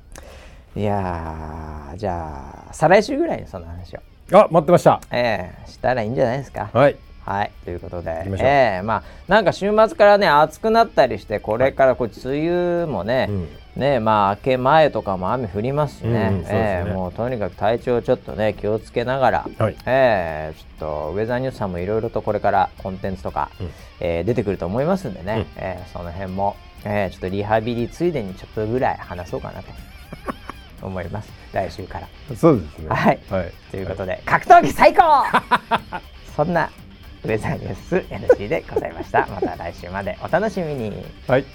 [0.75, 3.99] いやじゃあ再来週ぐらいにその話を。
[4.33, 4.99] あ、待ってました。
[5.11, 6.69] ええー、したらいいんじゃないですか。
[6.73, 6.95] はい。
[7.27, 8.23] はいということで。
[8.39, 13.47] えー、まあなんか週末からね暑くなったりしてこれからこう梅雨もね、うん。
[13.75, 23.69] ねまあ明け前とかも雨降りますしね,、うんえー、もうとにかく体調ちょっとね気をつけながら、はい、えー、ちょっとウェザーニュースさんもいろいろとこれからコンテンツとか、うん、
[23.99, 26.55] えー、出てくると思いますんでね、うん、えー、その辺も、
[26.85, 29.69] えー、ちょっとリハビリついでにちょっとぐらい話そうかなと
[30.81, 31.29] 思います。
[31.53, 32.07] 来週から。
[32.35, 32.89] そうですね。
[32.89, 35.03] はい、はい、ということで、はい、格闘技最高！
[36.35, 36.69] そんな
[37.23, 39.27] ウェザーニュース NG でございました。
[39.27, 40.91] また来週までお楽しみに。
[41.27, 41.45] はい。